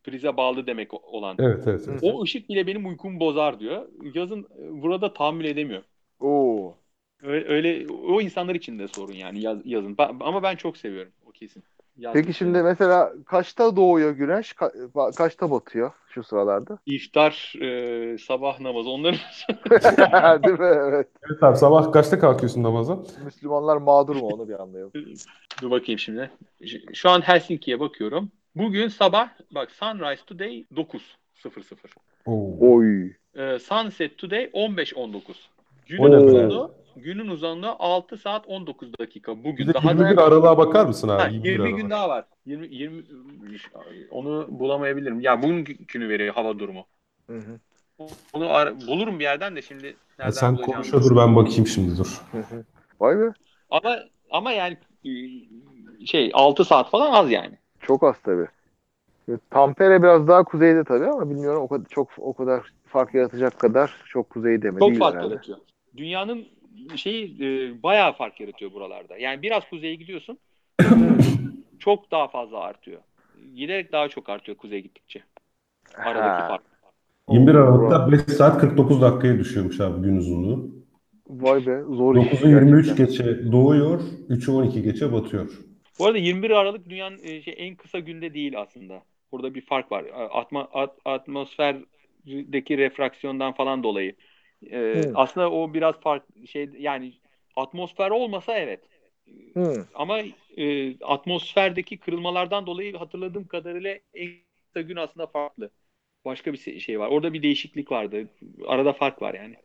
[0.03, 1.36] prize bağlı demek olan.
[1.39, 1.86] Evet evet.
[1.88, 1.99] evet.
[2.03, 3.88] O ışık bile benim uykumu bozar diyor.
[4.13, 5.84] Yazın e, burada tahammül edemiyor.
[6.20, 6.74] Oo.
[7.24, 9.97] Öyle, öyle o insanlar için de sorun yani yaz- yazın.
[9.97, 11.63] Ben- ama ben çok seviyorum o kesin.
[11.98, 14.52] Yaz Peki şimdi mesela kaçta doğuyor güneş?
[14.52, 16.78] Ka- kaçta batıyor şu sıralarda?
[16.86, 19.20] iftar, e, sabah namazı onların
[20.43, 20.66] Değil mi?
[20.66, 21.08] Evet.
[21.32, 22.98] Evet abi sabah kaçta kalkıyorsun namaza?
[23.26, 24.91] Müslümanlar mağdur mu onu bir anlayalım.
[25.62, 26.32] Dur bakayım şimdi.
[26.93, 28.32] Şu an Helsinki'ye bakıyorum.
[28.56, 31.00] Bugün sabah bak Sunrise Today 9.00.
[32.26, 32.58] Oo.
[32.60, 33.12] Oy.
[33.36, 35.22] Ee, Sunset Today 15.19.
[35.88, 36.72] Günün uzunluğu
[37.04, 39.38] günün uzunluğu 6 saat 19 dakika.
[39.38, 41.22] Bir Bugün de daha 21 da aralığa bakar mısın abi?
[41.22, 42.26] Ha, 21 20 gün daha var.
[42.45, 43.04] 20 20
[44.12, 45.20] onu bulamayabilirim.
[45.20, 46.88] Ya bugünü veriyor hava durumu.
[47.28, 47.60] Hı hı.
[48.34, 51.68] Onu ara- bulurum bir yerden de şimdi Ya nereden sen bulacağım konuşa dur ben bakayım
[51.68, 52.22] şimdi dur.
[52.32, 52.64] Hı hı.
[53.00, 53.34] Vay be.
[53.70, 54.00] Ama
[54.32, 57.58] ama yani e, şey 6 saat falan az yani.
[57.82, 58.48] Çok az tabii.
[59.30, 63.60] Evet, Tampere biraz daha kuzeyde tabii ama bilmiyorum o kadar çok o kadar fark yaratacak
[63.60, 65.34] kadar çok kuzeyde mi Çok fark herhalde.
[65.34, 65.58] yaratıyor.
[65.98, 66.48] Dünyanın
[66.95, 69.17] şeyi e, bayağı fark yaratıyor buralarda.
[69.17, 70.39] Yani biraz kuzeye gidiyorsun
[71.80, 73.01] çok daha fazla artıyor.
[73.55, 75.23] Giderek daha çok artıyor kuzeye gittikçe.
[75.95, 76.47] Aradaki Ha.
[76.47, 76.63] fark.
[77.30, 80.71] 21 Oo, Aralık'ta 5 saat 49 dakikaya düşüyormuş abi gün uzunluğu.
[81.30, 83.05] Vay be zor iş 9'u 23 gerçekten.
[83.05, 85.51] geçe doğuyor, 3'ü 12 geçe batıyor.
[85.99, 89.03] Bu arada 21 Aralık dünyanın e, şey, en kısa günde değil aslında.
[89.32, 90.05] Burada bir fark var.
[90.32, 94.15] Atma, at- atmosferdeki refraksiyondan falan dolayı.
[94.72, 95.12] E, Hı.
[95.14, 97.14] aslında o biraz fark şey yani
[97.55, 98.84] atmosfer olmasa evet.
[99.55, 99.88] Hı.
[99.93, 100.20] Ama
[100.58, 104.30] e, atmosferdeki kırılmalardan dolayı hatırladığım kadarıyla en
[104.68, 105.70] kısa gün aslında farklı.
[106.26, 107.08] Başka bir şey var.
[107.10, 108.30] Orada bir değişiklik vardı.
[108.68, 109.55] Arada fark var yani.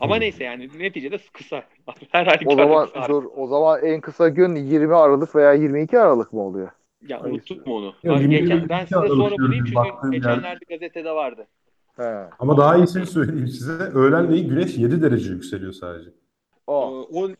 [0.00, 0.18] Ama Hmm.
[0.18, 1.68] neyse yani neticede kısa.
[2.12, 3.08] Her O zaman kısa.
[3.08, 6.70] dur o zaman en kısa gün 20 Aralık veya 22 Aralık mı oluyor?
[7.00, 7.94] Ya unuttuk mu onu?
[8.02, 11.48] Ya, Ha, 20 geçen, ben size sonra bulayım çünkü geçenlerde gazetede vardı.
[11.96, 12.28] He.
[12.38, 13.72] Ama daha iyisini söyleyeyim size.
[13.72, 16.10] Öğlenleyin güneş 7 derece yükseliyor sadece.
[16.66, 17.08] O.
[17.12, 17.30] O,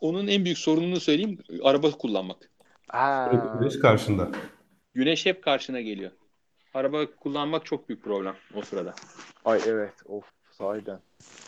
[0.00, 1.38] onun en büyük sorununu söyleyeyim.
[1.62, 2.50] Araba kullanmak.
[2.88, 3.32] Ha.
[3.60, 4.28] Güneş karşında.
[4.94, 6.10] Güneş hep karşına geliyor.
[6.74, 8.94] Araba kullanmak çok büyük problem o sırada.
[9.44, 9.92] Ay evet.
[10.06, 10.98] Of sahiden.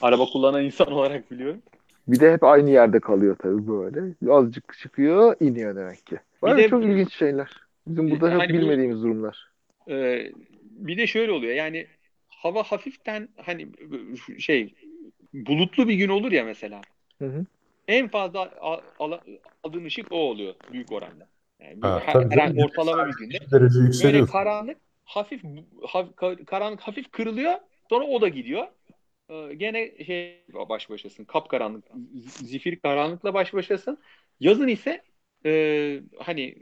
[0.02, 1.62] Araba kullanan insan olarak biliyorum.
[2.08, 4.14] Bir de hep aynı yerde kalıyor tabii böyle.
[4.32, 6.16] Azıcık çıkıyor, iniyor demek ki.
[6.42, 7.50] Var de- çok ilginç şeyler.
[7.86, 9.50] Bizim burada hep Hani bu- bilmediğimiz durumlar.
[9.88, 10.32] Ee,
[10.70, 11.86] bir de şöyle oluyor yani
[12.36, 13.68] hava hafiften hani
[14.38, 14.74] şey
[15.32, 16.80] bulutlu bir gün olur ya mesela.
[17.18, 17.44] Hı hı.
[17.88, 19.18] En fazla al- al-
[19.62, 21.28] aldığın ışık o oluyor büyük oranda.
[21.60, 22.58] Yani Ha, her, tabii her- canım.
[22.64, 23.34] ortalama bir günde.
[23.34, 24.28] 7 derece Böyle yükseliyor.
[24.28, 25.42] karanlık hafif
[25.82, 27.54] haf- karanlık hafif kırılıyor
[27.90, 28.66] sonra o da gidiyor.
[29.30, 31.84] Ee, gene şey baş başasın kapkaranlık
[32.14, 33.98] z- zifiri karanlıkla baş başasın.
[34.40, 35.02] Yazın ise
[35.46, 36.54] e, hani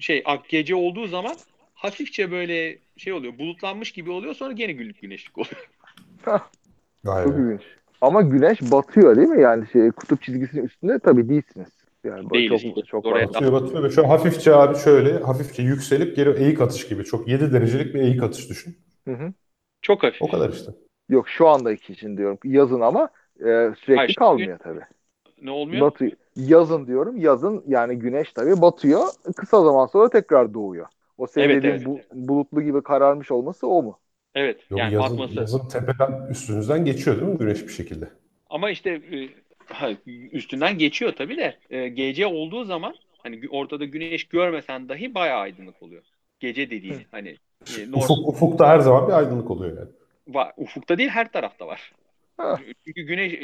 [0.00, 1.36] şey ak- gece olduğu zaman
[1.82, 5.70] hafifçe böyle şey oluyor bulutlanmış gibi oluyor sonra gene güllük güneşlik oluyor.
[7.04, 7.42] Vay Çok be.
[7.42, 7.62] ilginç.
[8.00, 9.42] Ama güneş batıyor değil mi?
[9.42, 11.68] Yani şey kutup çizgisinin üstünde tabii değilsiniz.
[12.04, 12.62] Yani böyle Değiliz.
[12.62, 13.52] çok çok Oraya- fazla.
[13.52, 17.04] Batıyor batıyor şu an hafifçe abi şöyle hafifçe yükselip geri eğik atış gibi.
[17.04, 18.76] Çok 7 derecelik bir eğik atış düşün.
[19.08, 19.32] Hı hı.
[19.82, 20.22] Çok hafif.
[20.22, 20.72] O kadar işte.
[21.08, 22.38] Yok şu andaki için diyorum.
[22.44, 23.08] Yazın ama
[23.40, 23.44] e,
[23.78, 24.80] sürekli Hayır, kalmıyor tabii.
[25.42, 25.80] Ne olmuyor?
[25.80, 26.12] Batıyor.
[26.36, 27.16] Yazın diyorum.
[27.16, 29.06] Yazın yani güneş tabii batıyor.
[29.36, 30.86] Kısa zaman sonra tekrar doğuyor.
[31.18, 32.06] O senin Evet, dediğin evet, bu- evet.
[32.12, 34.00] bulutlu gibi kararmış olması o mu?
[34.34, 34.70] Evet.
[34.70, 35.34] Yok, yani yazın, batması.
[35.40, 38.08] yazın tepeden üstünüzden geçiyor değil mi güneş bir şekilde?
[38.50, 39.28] Ama işte e,
[40.32, 45.82] üstünden geçiyor tabii de e, gece olduğu zaman hani ortada güneş görmesen dahi bayağı aydınlık
[45.82, 46.02] oluyor.
[46.40, 47.36] Gece dediğin hani
[47.78, 49.88] e, Ufuk, ufukta her zaman bir aydınlık oluyor yani.
[50.28, 50.52] var.
[50.56, 51.92] Ufukta değil her tarafta var.
[52.36, 52.58] Ha.
[52.84, 53.34] Çünkü güneş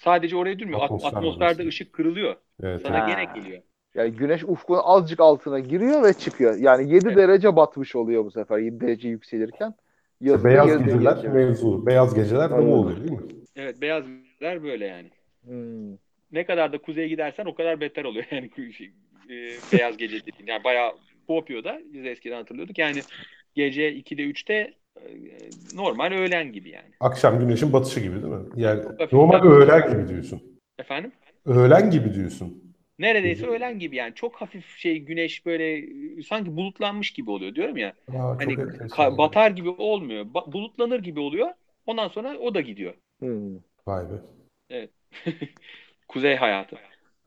[0.00, 0.78] sadece oraya durmuyor.
[0.78, 2.36] At- Atmosfer atmosferde ışık kırılıyor.
[2.62, 2.82] Evet.
[2.82, 3.10] Sana Ha.
[3.10, 3.62] gene geliyor.
[3.96, 6.56] Yani güneş ufkun azıcık altına giriyor ve çıkıyor.
[6.56, 7.16] Yani 7 Evet.
[7.16, 9.74] derece batmış oluyor bu sefer 7 derece yükselirken.
[10.20, 11.34] Yazın Beyaz geceler geçiyor.
[11.34, 11.86] mevzu.
[11.86, 12.68] Beyaz geceler de Anladım.
[12.68, 13.18] bu oluyor değil mi?
[13.56, 15.10] Evet beyazlar böyle yani.
[15.44, 15.96] Hmm.
[16.32, 18.86] Ne kadar da kuzeye gidersen o kadar beter oluyor yani şey,
[19.30, 19.34] e,
[19.72, 20.46] beyaz gece dediğin.
[20.46, 20.92] Yani bayağı
[21.26, 22.78] Kuopio'da biz eskiden hatırlıyorduk.
[22.78, 23.00] Yani
[23.54, 24.54] gece 2'de 3'te
[24.96, 25.04] e,
[25.74, 26.88] normal öğlen gibi yani.
[27.00, 28.44] Akşam güneşin batışı gibi değil mi?
[28.56, 28.82] Yani
[29.12, 30.42] normal öğlen gibi diyorsun.
[30.78, 31.12] Efendim?
[31.46, 32.65] Öğlen gibi diyorsun.
[32.98, 34.14] Neredeyse öğlen gibi yani.
[34.14, 35.78] Çok hafif şey güneş böyle
[36.18, 37.92] e, sanki bulutlanmış gibi oluyor diyorum ya.
[38.06, 40.24] Çok Hani ka- batar gibi olmuyor.
[40.24, 41.48] Ba- bulutlanır gibi oluyor.
[41.86, 42.94] Ondan sonra o da gidiyor.
[43.18, 43.56] Hmm.
[43.86, 44.04] Vay
[44.70, 44.88] be.
[46.08, 46.78] Kuzey hayatı.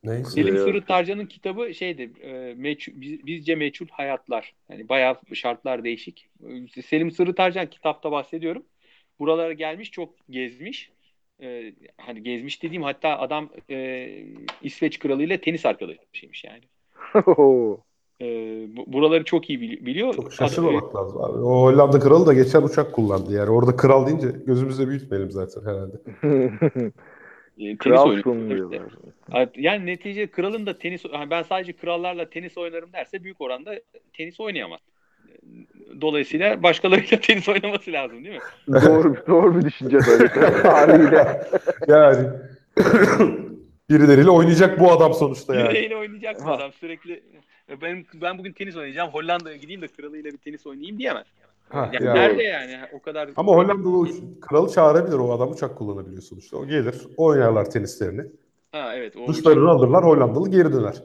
[0.03, 0.29] Neyse.
[0.31, 0.59] Selim Evet.
[0.63, 4.53] Sırrı Tarcan'ın kitabı şeydi, e, meçhul- biz- bizce meçhul hayatlar.
[4.69, 6.27] Yani bayağı şartlar değişik.
[6.85, 8.65] Selim Sırrı Tarcan kitapta bahsediyorum.
[9.19, 10.91] Buralara gelmiş, çok gezmiş.
[11.41, 14.09] E, hani gezmiş dediğim hatta adam e,
[14.63, 16.61] İsveç kralıyla tenis arkadaşıymış yani.
[18.21, 18.25] E,
[18.77, 20.13] bu- buraları çok iyi bili- biliyor.
[20.13, 21.37] Çok şaşırmamak lazım abi.
[21.37, 23.49] O Hollanda kralı da geçen uçak kullandı yani.
[23.49, 25.95] Orada kral deyince gözümüzde büyütmeyelim zaten herhalde.
[27.57, 28.23] e, Kral oynuyor.
[28.23, 28.81] sunmuyorlar.
[29.55, 33.79] Yani netice kralın da tenis yani ben sadece krallarla tenis oynarım derse büyük oranda
[34.13, 34.79] tenis oynayamaz.
[36.01, 38.41] Dolayısıyla başkalarıyla tenis oynaması lazım değil mi?
[38.81, 40.27] doğru, doğru bir düşünce tabii.
[40.67, 41.41] Haliyle.
[41.87, 42.27] Yani
[43.89, 45.69] birileriyle oynayacak bu adam sonuçta yani.
[45.69, 47.23] Birileriyle oynayacak bu adam sürekli.
[47.81, 49.09] Ben ben bugün tenis oynayacağım.
[49.09, 51.25] Hollanda'ya gideyim de kralıyla bir tenis oynayayım diyemez.
[51.69, 52.19] Ha, Yani yani.
[52.19, 54.07] nerede yani o kadar Ama Hollandalı
[54.41, 56.57] kralı çağırabilir o adam uçak kullanabiliyor sonuçta.
[56.57, 58.21] O gelir oynarlar tenislerini.
[58.71, 61.03] Ha evet o Duşlarını alırlar Hollandalı geri döner.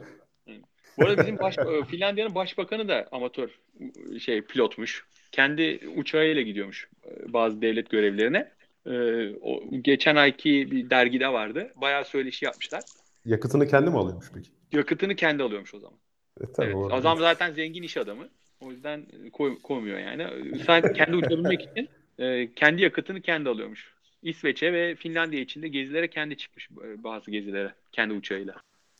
[0.97, 3.49] Bu arada bizim baş, e, Finlandiya'nın başbakanı da amatör
[4.15, 5.05] e, şey pilotmuş.
[5.31, 8.51] Kendi uçağıyla gidiyormuş e, bazı devlet görevlerine.
[9.41, 11.73] O geçen ayki bir dergide vardı.
[11.75, 12.83] Bayağı söyleşi yapmışlar.
[13.25, 14.49] Yakıtını kendi mi alıyormuş peki?
[14.71, 15.97] Yakıtını kendi alıyormuş o zaman.
[16.41, 16.91] E, tabii Evet.
[16.91, 18.27] Adam zaten zengin iş adamı.
[18.61, 20.27] O yüzden koy, koymuyor yani.
[20.65, 21.89] Sen kendi uçabilmek için
[22.19, 23.93] e, kendi yakıtını kendi alıyormuş.
[24.21, 28.55] İsveç'e ve Finlandiya içinde gezilere kendi çıkmış bazı gezilere kendi uçağıyla.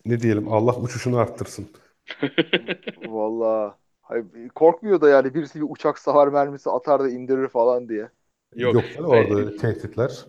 [0.06, 1.70] Ne diyelim Allah uçuşunu arttırsın.
[2.97, 3.78] Valla.
[4.01, 4.26] Hayır,
[4.56, 8.10] korkmuyor da yani birisi bir uçak savar mermisi atar da indirir falan diye.
[8.56, 8.74] Yok.
[8.74, 10.26] Yok, tabii orada tehditler.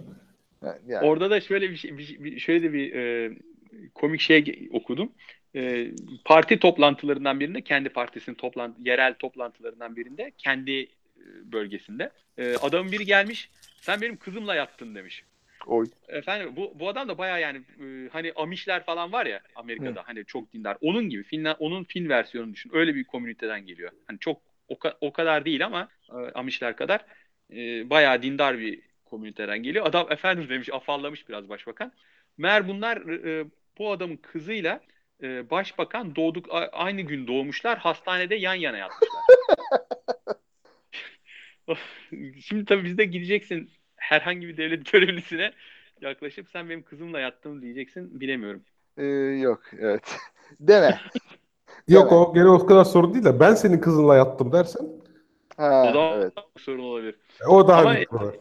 [0.62, 1.06] Yani, yani.
[1.06, 3.30] Orada da şöyle bir şey, bir- bir- şöyle de bir e,
[3.94, 5.12] komik şey okudum.
[5.56, 5.90] E,
[6.24, 10.86] parti toplantılarından birinde, kendi partisinin toplantı, yerel toplantılarından birinde, kendi e,
[11.52, 12.10] bölgesinde.
[12.38, 13.50] E, adamın biri gelmiş,
[13.80, 15.24] sen benim kızımla yattın demiş.
[15.66, 15.86] Oy.
[16.08, 20.24] Efendim bu, bu adam da baya yani e, hani Amişler falan var ya Amerika'da hani
[20.24, 20.76] çok dindar.
[20.80, 22.70] Onun gibi Finland, onun Fin versiyonunu düşün.
[22.74, 23.90] Öyle bir komüniteden geliyor.
[24.06, 27.04] Hani çok o, o kadar değil ama e, Amişler kadar
[27.52, 29.86] e, bayağı dindar bir komüniteden geliyor.
[29.86, 31.92] Adam efendim demiş afallamış biraz başbakan.
[32.38, 33.46] Meğer bunlar e,
[33.78, 34.80] bu adamın kızıyla
[35.22, 37.78] e, başbakan doğduk a- aynı gün doğmuşlar.
[37.78, 39.22] Hastanede yan yana yatmışlar.
[42.44, 45.52] Şimdi tabii biz de gideceksin herhangi bir devlet görevlisine
[46.00, 48.62] yaklaşıp sen benim kızımla yattın diyeceksin bilemiyorum.
[48.96, 49.04] Ee,
[49.42, 50.16] yok evet.
[50.60, 51.00] Deme.
[51.88, 52.12] Yok Evet.
[52.12, 54.86] o gene o kadar sorun değil de ben senin kızınla yattım dersen
[55.56, 56.32] Ha, o zaman evet.
[56.58, 57.14] sorun olabilir.
[57.42, 58.32] e, o daha Ama- büyük problem.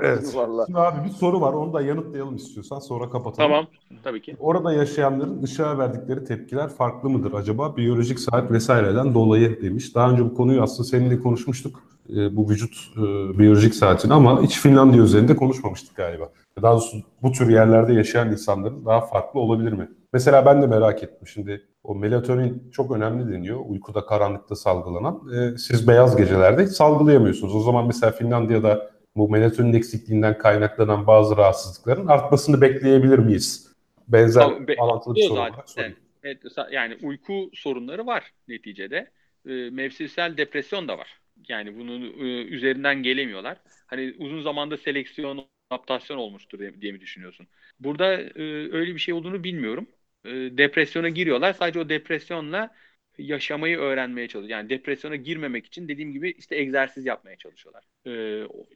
[0.00, 0.34] Evet.
[0.34, 0.66] Vallahi.
[0.66, 3.50] Şimdi abi bir soru var onu da yanıtlayalım istiyorsan sonra kapatalım.
[3.50, 3.66] Tamam
[4.04, 4.36] tabii ki.
[4.38, 7.76] Orada yaşayanların ışığa verdikleri tepkiler farklı mıdır acaba?
[7.76, 9.94] Biyolojik saat vesaireden dolayı demiş.
[9.94, 11.82] Daha önce bu konuyu aslında seninle konuşmuştuk.
[12.10, 13.00] Ee, bu vücut e,
[13.38, 16.32] biyolojik saatini ama hiç Finlandiya üzerinde konuşmamıştık galiba.
[16.62, 19.88] Daha doğrusu bu tür yerlerde yaşayan insanların daha farklı olabilir mi?
[20.12, 21.28] Mesela ben de merak ettim.
[21.28, 23.60] Şimdi o melatonin çok önemli deniyor.
[23.66, 25.22] Uykuda karanlıkta salgılanan.
[25.34, 27.54] Ee, siz beyaz gecelerde hiç salgılayamıyorsunuz.
[27.56, 33.72] O zaman mesela Finlandiya'da bu melatonin eksikliğinden kaynaklanan bazı rahatsızlıkların artmasını bekleyebilir miyiz?
[34.08, 35.52] Benzer Tabii, be- bağlantılı bir o soru zaten.
[35.52, 35.96] olarak sorayım.
[36.22, 36.38] Evet,
[36.72, 39.10] yani uyku sorunları var neticede.
[39.48, 41.08] Ee, mevsimsel depresyon da var.
[41.48, 43.58] Yani bunun e, üzerinden gelemiyorlar.
[43.86, 47.48] Hani uzun zamanda seleksiyon, adaptasyon olmuştur diye, diye mi düşünüyorsun?
[47.80, 49.88] Burada e, öyle bir şey olduğunu bilmiyorum.
[50.24, 51.52] E, depresyona giriyorlar.
[51.52, 52.74] Sadece o depresyonla
[53.18, 54.58] yaşamayı öğrenmeye çalışıyor.
[54.58, 57.84] Yani depresyona girmemek için dediğim gibi işte egzersiz yapmaya çalışıyorlar.
[58.06, 58.10] E,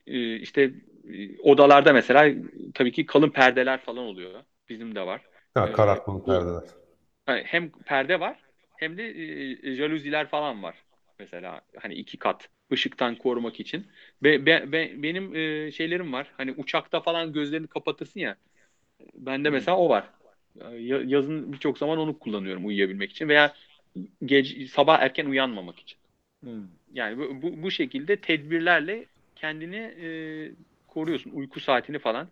[0.06, 0.62] e, işte
[1.12, 2.34] e, odalarda mesela
[2.74, 4.44] tabii ki kalın perdeler falan oluyor.
[4.68, 5.22] Bizim de var.
[5.54, 6.64] Ha, Ee, karartmalı bu- perdeler.
[7.26, 8.44] Hani hem perde var
[8.76, 9.04] hem de
[9.62, 10.84] e, jaluziler falan var.
[11.20, 13.86] Mesela hani iki kat ışıktan korumak için.
[14.22, 16.32] Be, be- be- benim e, şeylerim var.
[16.36, 18.36] Hani uçakta falan gözlerini kapatırsın ya.
[19.14, 20.10] Bende mesela o var.
[20.78, 23.54] Ya- yazın birçok zaman onu kullanıyorum uyuyabilmek için veya
[24.24, 25.98] gece sabah erken uyanmamak için.
[26.42, 26.64] Hmm.
[26.92, 29.06] Yani bu, bu, bu şekilde tedbirlerle
[29.36, 30.08] kendini e,
[30.88, 31.30] koruyorsun.
[31.30, 32.28] Uyku saatini falan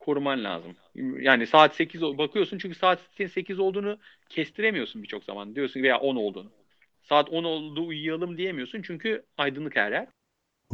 [0.00, 0.76] koruman lazım.
[1.20, 5.54] Yani saat 8 ol- bakıyorsun çünkü saat 8 olduğunu kestiremiyorsun birçok zaman.
[5.54, 6.52] Diyorsun veya 10 olduğunu.
[7.08, 10.08] Saat 10 oldu uyuyalım diyemiyorsun çünkü aydınlık her yer.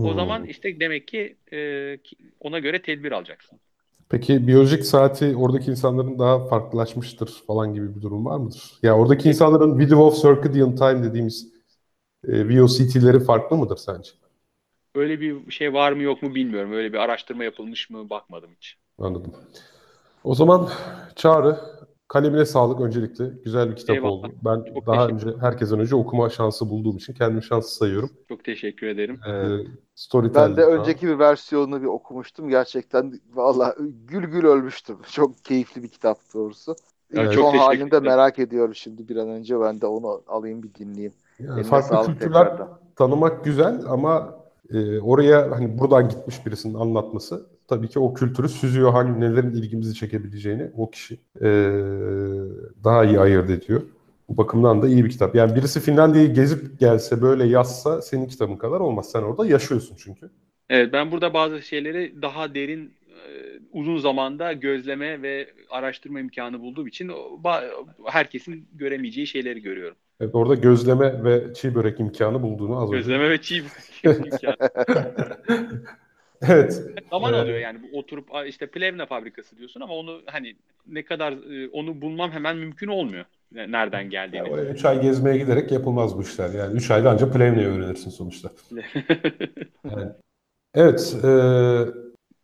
[0.03, 0.15] O Hmm.
[0.15, 1.99] zaman işte demek ki e,
[2.41, 3.61] ona göre tedbir alacaksın.
[4.09, 8.73] Peki biyolojik saati oradaki insanların daha farklılaşmıştır falan gibi bir durum var mıdır?
[8.83, 11.49] Ya oradaki insanların Window of Circadian Time dediğimiz
[12.29, 14.11] e, VOCT'leri farklı mıdır sence?
[14.95, 16.73] Öyle bir şey var mı yok mu bilmiyorum.
[16.73, 18.77] Öyle bir araştırma yapılmış mı bakmadım hiç.
[18.99, 19.33] Anladım.
[20.25, 20.71] O zaman
[21.17, 21.61] Çağrı,
[22.13, 23.25] kalemine sağlık öncelikle.
[23.45, 24.13] Güzel bir kitap Eyvallah.
[24.13, 24.33] oldu.
[24.45, 28.11] Ben Çok daha önce, herkesten önce okuma şansı bulduğum için kendimi şanslı sayıyorum.
[28.29, 29.21] Çok teşekkür ederim.
[29.29, 32.49] Ee, Ben Storytelling de önceki bir versiyonunu bir okumuştum.
[32.49, 33.75] Gerçekten valla
[34.07, 34.99] gül gül ölmüştüm.
[35.13, 36.77] Çok keyifli bir kitap doğrusu.
[37.15, 38.05] Evet, İlk çok son teşekkür halini de ederim.
[38.05, 39.61] merak ediyorum şimdi bir an önce.
[39.61, 41.15] Ben de onu alayım bir dinleyeyim.
[41.39, 42.79] Yani Eline farklı kültürler tekrardan.
[42.97, 44.35] tanımak güzel ama
[44.71, 48.93] e, oraya hani buradan gitmiş birisinin anlatması tabii ki o kültürü süzüyor.
[48.93, 51.49] Hangi nelerin ilgimizi çekebileceğini o kişi e,
[52.85, 53.83] daha iyi ayırt ediyor.
[54.29, 55.35] Bu bakımdan da iyi bir kitap.
[55.35, 59.11] Yani birisi Finlandiya'yı gezip gelse böyle yazsa senin kitabın kadar olmaz.
[59.11, 60.31] Sen orada yaşıyorsun çünkü.
[60.71, 63.29] Evet ben burada bazı şeyleri daha derin e,
[63.73, 67.11] uzun zamanda gözleme ve araştırma imkanı bulduğum için
[68.05, 69.97] herkesin göremeyeceği şeyleri görüyorum.
[70.21, 72.97] Evet, orada gözleme ve çiğ börek imkanı bulduğunu az önce.
[72.97, 73.65] Gözleme ve çiğ
[74.05, 74.57] imkanı.
[76.49, 76.83] Evet.
[77.11, 81.05] Zaman Ee, alıyor yani bu oturup "Aa, işte Plevna fabrikası diyorsun ama onu hani ne
[81.05, 83.25] kadar e, onu bulmam hemen mümkün olmuyor.
[83.53, 84.37] Ne- Nereden geldiğini.
[84.39, 86.51] Yani oraya 3 ay gezmeye giderek yapılmaz bu işler.
[86.51, 88.51] Yani 3 ayda ancak Plevne'yi öğrenirsin sonuçta.
[89.91, 90.09] Yani,
[90.75, 91.17] evet.
[91.25, 91.29] e,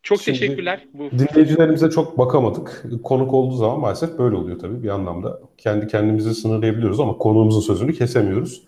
[0.02, 0.84] Çok Şimdi teşekkürler.
[0.94, 2.84] Bu dinleyicilerimize çok bakamadık.
[3.04, 5.40] Konuk olduğu zaman maalesef böyle oluyor tabii bir anlamda.
[5.58, 8.62] Kendi kendimizi sınırlayabiliyoruz ama konuğumuzun sözünü kesemiyoruz.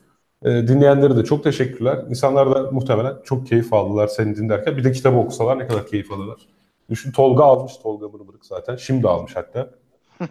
[0.45, 1.99] E, dinleyenlere de çok teşekkürler.
[2.09, 4.77] İnsanlar da muhtemelen çok keyif aldılar seni dinlerken.
[4.77, 6.41] Bir de kitabı okusalar ne kadar keyif alırlar.
[6.91, 8.77] Düşün Tolga almış, Tolga Mırmırık zaten.
[8.77, 9.71] Şimdi almış hatta.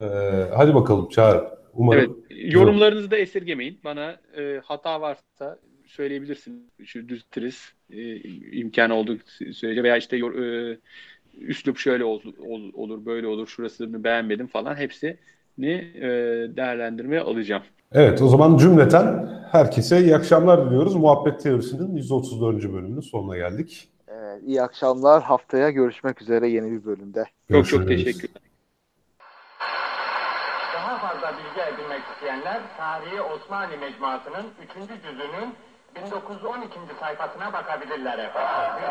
[0.00, 0.06] E,
[0.56, 1.44] hadi bakalım Çağrı.
[1.74, 3.80] Umarım Evet, yorumlarınızı da esirgemeyin.
[3.84, 6.70] Bana e, hata varsa söyleyebilirsin.
[6.84, 7.72] Şu düzeltiriz.
[7.90, 8.16] E,
[8.60, 9.18] imkanı olduğu
[9.52, 10.78] sürece veya işte yor, e,
[11.40, 15.16] üslup şöyle ol, ol- olur, böyle olur, şurasını beğenmedim falan hepsini
[15.96, 16.02] e,
[16.56, 17.62] değerlendirmeye alacağım.
[17.94, 20.94] Evet, o zaman cümleten herkese iyi akşamlar diliyoruz.
[20.96, 22.56] Muhabbet Teorisi'nin 134.
[22.56, 23.88] bölümünün sonuna geldik.
[24.08, 25.22] Evet, iyi akşamlar.
[25.22, 27.24] Haftaya görüşmek üzere yeni bir bölümde.
[27.52, 28.04] Çok çok Görüşürüz.
[28.04, 28.42] teşekkürler.
[30.74, 35.02] Daha fazla bilgi edinmek isteyenler Tarihi Osmanlı Mecmuası'nın 3.
[35.02, 35.54] cüzünün
[35.96, 36.70] 1912.
[37.00, 38.84] sayfasına bakabilirler efendim.